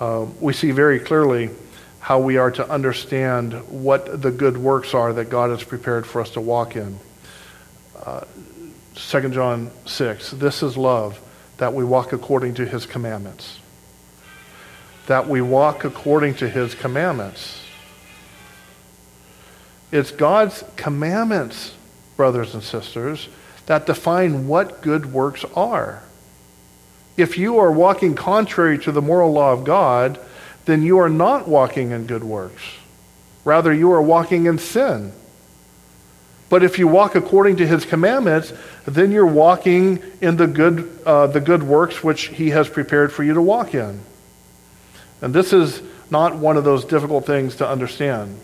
uh, 0.00 0.26
we 0.40 0.52
see 0.52 0.72
very 0.72 0.98
clearly 0.98 1.50
how 2.00 2.18
we 2.18 2.36
are 2.36 2.50
to 2.50 2.68
understand 2.68 3.52
what 3.68 4.20
the 4.20 4.32
good 4.32 4.56
works 4.56 4.92
are 4.92 5.12
that 5.12 5.30
God 5.30 5.50
has 5.50 5.62
prepared 5.62 6.04
for 6.04 6.20
us 6.20 6.30
to 6.30 6.40
walk 6.40 6.74
in. 6.74 6.98
Uh, 8.04 8.24
2 8.96 9.28
John 9.28 9.70
6, 9.86 10.32
this 10.32 10.64
is 10.64 10.76
love, 10.76 11.20
that 11.58 11.74
we 11.74 11.84
walk 11.84 12.12
according 12.12 12.54
to 12.54 12.66
his 12.66 12.86
commandments. 12.86 13.60
That 15.06 15.28
we 15.28 15.42
walk 15.42 15.84
according 15.84 16.34
to 16.36 16.48
his 16.48 16.74
commandments. 16.74 17.67
It's 19.90 20.10
God's 20.10 20.64
commandments, 20.76 21.74
brothers 22.16 22.54
and 22.54 22.62
sisters, 22.62 23.28
that 23.66 23.86
define 23.86 24.48
what 24.48 24.82
good 24.82 25.12
works 25.12 25.44
are. 25.54 26.02
If 27.16 27.36
you 27.36 27.58
are 27.58 27.72
walking 27.72 28.14
contrary 28.14 28.78
to 28.80 28.92
the 28.92 29.02
moral 29.02 29.32
law 29.32 29.52
of 29.52 29.64
God, 29.64 30.20
then 30.66 30.82
you 30.82 30.98
are 30.98 31.08
not 31.08 31.48
walking 31.48 31.90
in 31.90 32.06
good 32.06 32.22
works. 32.22 32.62
Rather, 33.44 33.72
you 33.72 33.90
are 33.92 34.02
walking 34.02 34.46
in 34.46 34.58
sin. 34.58 35.12
But 36.48 36.62
if 36.62 36.78
you 36.78 36.88
walk 36.88 37.14
according 37.14 37.56
to 37.56 37.66
his 37.66 37.84
commandments, 37.84 38.52
then 38.86 39.10
you're 39.12 39.26
walking 39.26 40.02
in 40.20 40.36
the 40.36 40.46
good, 40.46 41.00
uh, 41.04 41.26
the 41.26 41.40
good 41.40 41.62
works 41.62 42.02
which 42.02 42.28
he 42.28 42.50
has 42.50 42.68
prepared 42.68 43.12
for 43.12 43.22
you 43.22 43.34
to 43.34 43.42
walk 43.42 43.74
in. 43.74 44.00
And 45.20 45.34
this 45.34 45.52
is 45.52 45.82
not 46.10 46.36
one 46.36 46.56
of 46.56 46.64
those 46.64 46.84
difficult 46.84 47.26
things 47.26 47.56
to 47.56 47.68
understand. 47.68 48.38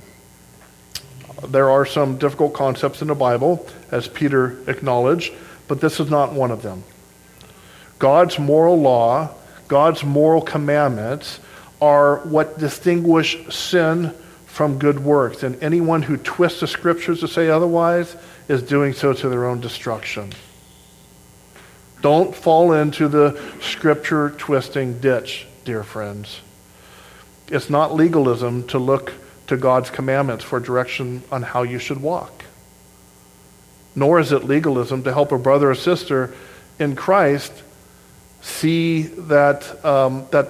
There 1.49 1.71
are 1.71 1.87
some 1.87 2.19
difficult 2.19 2.55
concepts 2.55 3.03
in 3.03 3.09
the 3.09 3.15
Bible, 3.15 3.67
as 3.91 4.09
Peter 4.09 4.59
acknowledged, 4.69 5.33
but 5.69 5.81
this 5.81 6.01
is 6.01 6.11
not 6.11 6.33
one 6.33 6.51
of 6.51 6.63
them. 6.63 6.85
God's 7.99 8.39
moral 8.39 8.81
law, 8.81 9.31
God's 9.69 10.05
moral 10.05 10.43
commandments 10.43 11.41
are 11.81 12.19
what 12.19 12.59
distinguish 12.59 13.39
sin 13.55 14.15
from 14.47 14.79
good 14.79 15.01
works. 15.01 15.43
And 15.43 15.61
anyone 15.63 16.03
who 16.03 16.17
twists 16.17 16.61
the 16.61 16.67
scriptures 16.67 17.21
to 17.21 17.29
say 17.29 17.49
otherwise 17.49 18.17
is 18.49 18.63
doing 18.63 18.93
so 18.93 19.13
to 19.13 19.29
their 19.29 19.47
own 19.47 19.61
destruction. 19.61 20.33
Don't 22.03 22.35
fall 22.37 22.73
into 22.73 23.09
the 23.09 23.41
scripture 23.61 24.31
twisting 24.31 25.01
ditch, 25.01 25.47
dear 25.65 25.83
friends. 25.83 26.41
It's 27.49 27.71
not 27.71 27.95
legalism 27.95 28.67
to 28.69 28.79
look 28.79 29.13
to 29.47 29.57
God's 29.57 29.91
commandments 29.91 30.45
for 30.45 30.61
direction 30.61 31.23
on 31.31 31.43
how 31.43 31.63
you 31.63 31.79
should 31.79 32.01
walk. 32.01 32.45
Nor 33.95 34.19
is 34.21 34.33
it 34.33 34.45
legalism 34.45 35.05
to 35.05 35.13
help 35.13 35.33
a 35.33 35.39
brother 35.39 35.71
or 35.71 35.75
sister 35.75 36.35
in 36.79 36.97
Christ 36.97 37.53
see 38.41 39.03
that, 39.03 39.85
um, 39.85 40.27
that 40.31 40.49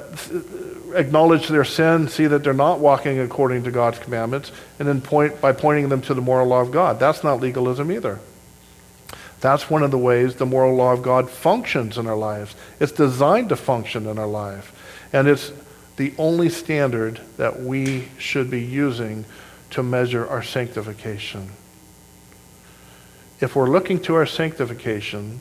acknowledge 0.94 1.48
their 1.48 1.64
sin, 1.64 2.08
see 2.08 2.26
that 2.26 2.42
they're 2.42 2.52
not 2.52 2.80
walking 2.80 3.20
according 3.20 3.64
to 3.64 3.70
God's 3.70 3.98
commandments, 3.98 4.50
and 4.78 4.88
then 4.88 5.00
point 5.00 5.40
by 5.40 5.52
pointing 5.52 5.88
them 5.88 6.00
to 6.02 6.14
the 6.14 6.20
moral 6.20 6.48
law 6.48 6.60
of 6.60 6.72
God. 6.72 6.98
That's 6.98 7.22
not 7.22 7.40
legalism 7.40 7.92
either. 7.92 8.18
That's 9.40 9.68
one 9.68 9.82
of 9.82 9.90
the 9.90 9.98
ways 9.98 10.36
the 10.36 10.46
moral 10.46 10.74
law 10.74 10.92
of 10.92 11.02
God 11.02 11.30
functions 11.30 11.98
in 11.98 12.06
our 12.06 12.16
lives. 12.16 12.54
It's 12.80 12.92
designed 12.92 13.50
to 13.50 13.56
function 13.56 14.06
in 14.06 14.18
our 14.18 14.26
life. 14.26 14.72
And 15.12 15.28
it's 15.28 15.52
the 15.96 16.12
only 16.18 16.48
standard 16.48 17.20
that 17.36 17.60
we 17.60 18.08
should 18.18 18.50
be 18.50 18.60
using 18.60 19.24
to 19.70 19.82
measure 19.82 20.26
our 20.26 20.42
sanctification. 20.42 21.50
If 23.40 23.56
we're 23.56 23.70
looking 23.70 24.00
to 24.02 24.14
our 24.14 24.26
sanctification, 24.26 25.40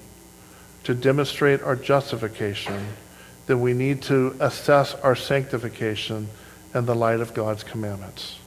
to 0.83 0.93
demonstrate 0.93 1.61
our 1.61 1.75
justification, 1.75 2.87
then 3.45 3.61
we 3.61 3.73
need 3.73 4.01
to 4.03 4.35
assess 4.39 4.93
our 4.95 5.15
sanctification 5.15 6.29
in 6.73 6.85
the 6.85 6.95
light 6.95 7.19
of 7.19 7.33
God's 7.33 7.63
commandments. 7.63 8.37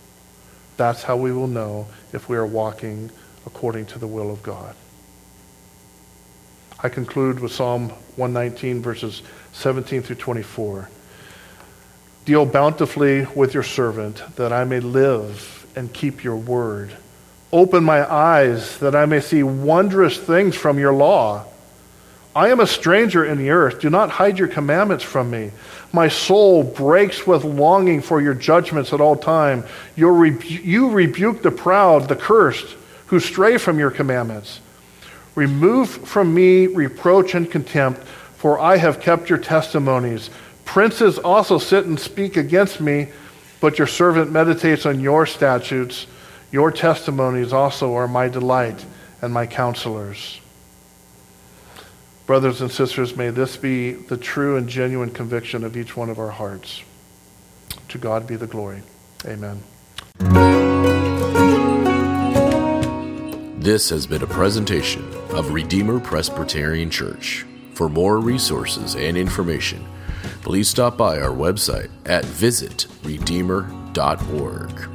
That's 0.76 1.02
how 1.04 1.16
we 1.16 1.32
will 1.32 1.46
know 1.46 1.86
if 2.12 2.28
we 2.28 2.36
are 2.36 2.46
walking 2.46 3.10
according 3.46 3.86
to 3.86 3.98
the 3.98 4.06
will 4.06 4.30
of 4.30 4.42
God. 4.42 4.74
I 6.78 6.88
conclude 6.88 7.40
with 7.40 7.52
Psalm 7.52 7.88
119, 8.16 8.82
verses 8.82 9.22
17 9.52 10.02
through 10.02 10.16
24. 10.16 10.90
Deal 12.26 12.44
bountifully 12.44 13.24
with 13.36 13.54
your 13.54 13.62
servant, 13.62 14.20
that 14.34 14.52
I 14.52 14.64
may 14.64 14.80
live 14.80 15.64
and 15.76 15.92
keep 15.92 16.24
your 16.24 16.36
word. 16.36 16.90
Open 17.52 17.84
my 17.84 18.04
eyes, 18.12 18.78
that 18.80 18.96
I 18.96 19.06
may 19.06 19.20
see 19.20 19.44
wondrous 19.44 20.18
things 20.18 20.56
from 20.56 20.76
your 20.78 20.92
law. 20.92 21.44
I 22.34 22.48
am 22.48 22.58
a 22.58 22.66
stranger 22.66 23.24
in 23.24 23.38
the 23.38 23.50
earth. 23.50 23.80
Do 23.80 23.90
not 23.90 24.10
hide 24.10 24.40
your 24.40 24.48
commandments 24.48 25.04
from 25.04 25.30
me. 25.30 25.52
My 25.92 26.08
soul 26.08 26.64
breaks 26.64 27.26
with 27.28 27.44
longing 27.44 28.02
for 28.02 28.20
your 28.20 28.34
judgments 28.34 28.92
at 28.92 29.00
all 29.00 29.16
time. 29.16 29.64
Rebu- 29.96 30.46
you 30.46 30.90
rebuke 30.90 31.42
the 31.42 31.52
proud, 31.52 32.08
the 32.08 32.16
cursed, 32.16 32.66
who 33.06 33.20
stray 33.20 33.56
from 33.56 33.78
your 33.78 33.92
commandments. 33.92 34.60
Remove 35.36 35.88
from 35.88 36.34
me 36.34 36.66
reproach 36.66 37.34
and 37.34 37.48
contempt, 37.48 38.02
for 38.02 38.58
I 38.58 38.78
have 38.78 39.00
kept 39.00 39.30
your 39.30 39.38
testimonies. 39.38 40.28
Princes 40.66 41.18
also 41.18 41.56
sit 41.56 41.86
and 41.86 41.98
speak 41.98 42.36
against 42.36 42.82
me, 42.82 43.08
but 43.60 43.78
your 43.78 43.86
servant 43.86 44.30
meditates 44.30 44.84
on 44.84 45.00
your 45.00 45.24
statutes. 45.24 46.06
Your 46.52 46.70
testimonies 46.70 47.54
also 47.54 47.94
are 47.94 48.06
my 48.06 48.28
delight 48.28 48.84
and 49.22 49.32
my 49.32 49.46
counselors. 49.46 50.40
Brothers 52.26 52.60
and 52.60 52.70
sisters, 52.70 53.16
may 53.16 53.30
this 53.30 53.56
be 53.56 53.92
the 53.92 54.16
true 54.16 54.56
and 54.56 54.68
genuine 54.68 55.10
conviction 55.10 55.64
of 55.64 55.76
each 55.76 55.96
one 55.96 56.10
of 56.10 56.18
our 56.18 56.32
hearts. 56.32 56.82
To 57.88 57.98
God 57.98 58.26
be 58.26 58.36
the 58.36 58.48
glory. 58.48 58.82
Amen. 59.24 59.62
This 63.60 63.90
has 63.90 64.06
been 64.06 64.22
a 64.22 64.26
presentation 64.26 65.10
of 65.30 65.52
Redeemer 65.52 66.00
Presbyterian 66.00 66.90
Church. 66.90 67.46
For 67.74 67.88
more 67.88 68.18
resources 68.18 68.94
and 68.96 69.16
information, 69.16 69.86
please 70.46 70.68
stop 70.68 70.96
by 70.96 71.18
our 71.18 71.34
website 71.34 71.90
at 72.04 72.24
visitredeemer.org. 72.24 74.90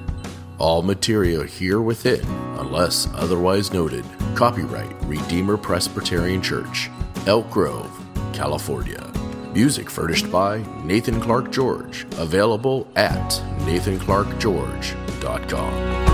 All 0.58 0.82
material 0.82 1.43
here 1.43 1.82
within, 1.82 2.26
unless 2.58 3.10
otherwise 3.16 3.74
noted, 3.74 4.06
copyright 4.34 4.95
Redeemer 5.04 5.58
Presbyterian 5.58 6.41
Church 6.41 6.89
Elk 7.28 7.52
Grove, 7.52 7.91
California. 8.32 9.06
Music 9.54 9.89
furnished 9.89 10.32
by 10.32 10.64
Nathan 10.86 11.20
Clark 11.20 11.52
George, 11.52 12.06
available 12.18 12.88
at 12.95 13.32
nathanclarkgeorge.com. 13.66 16.11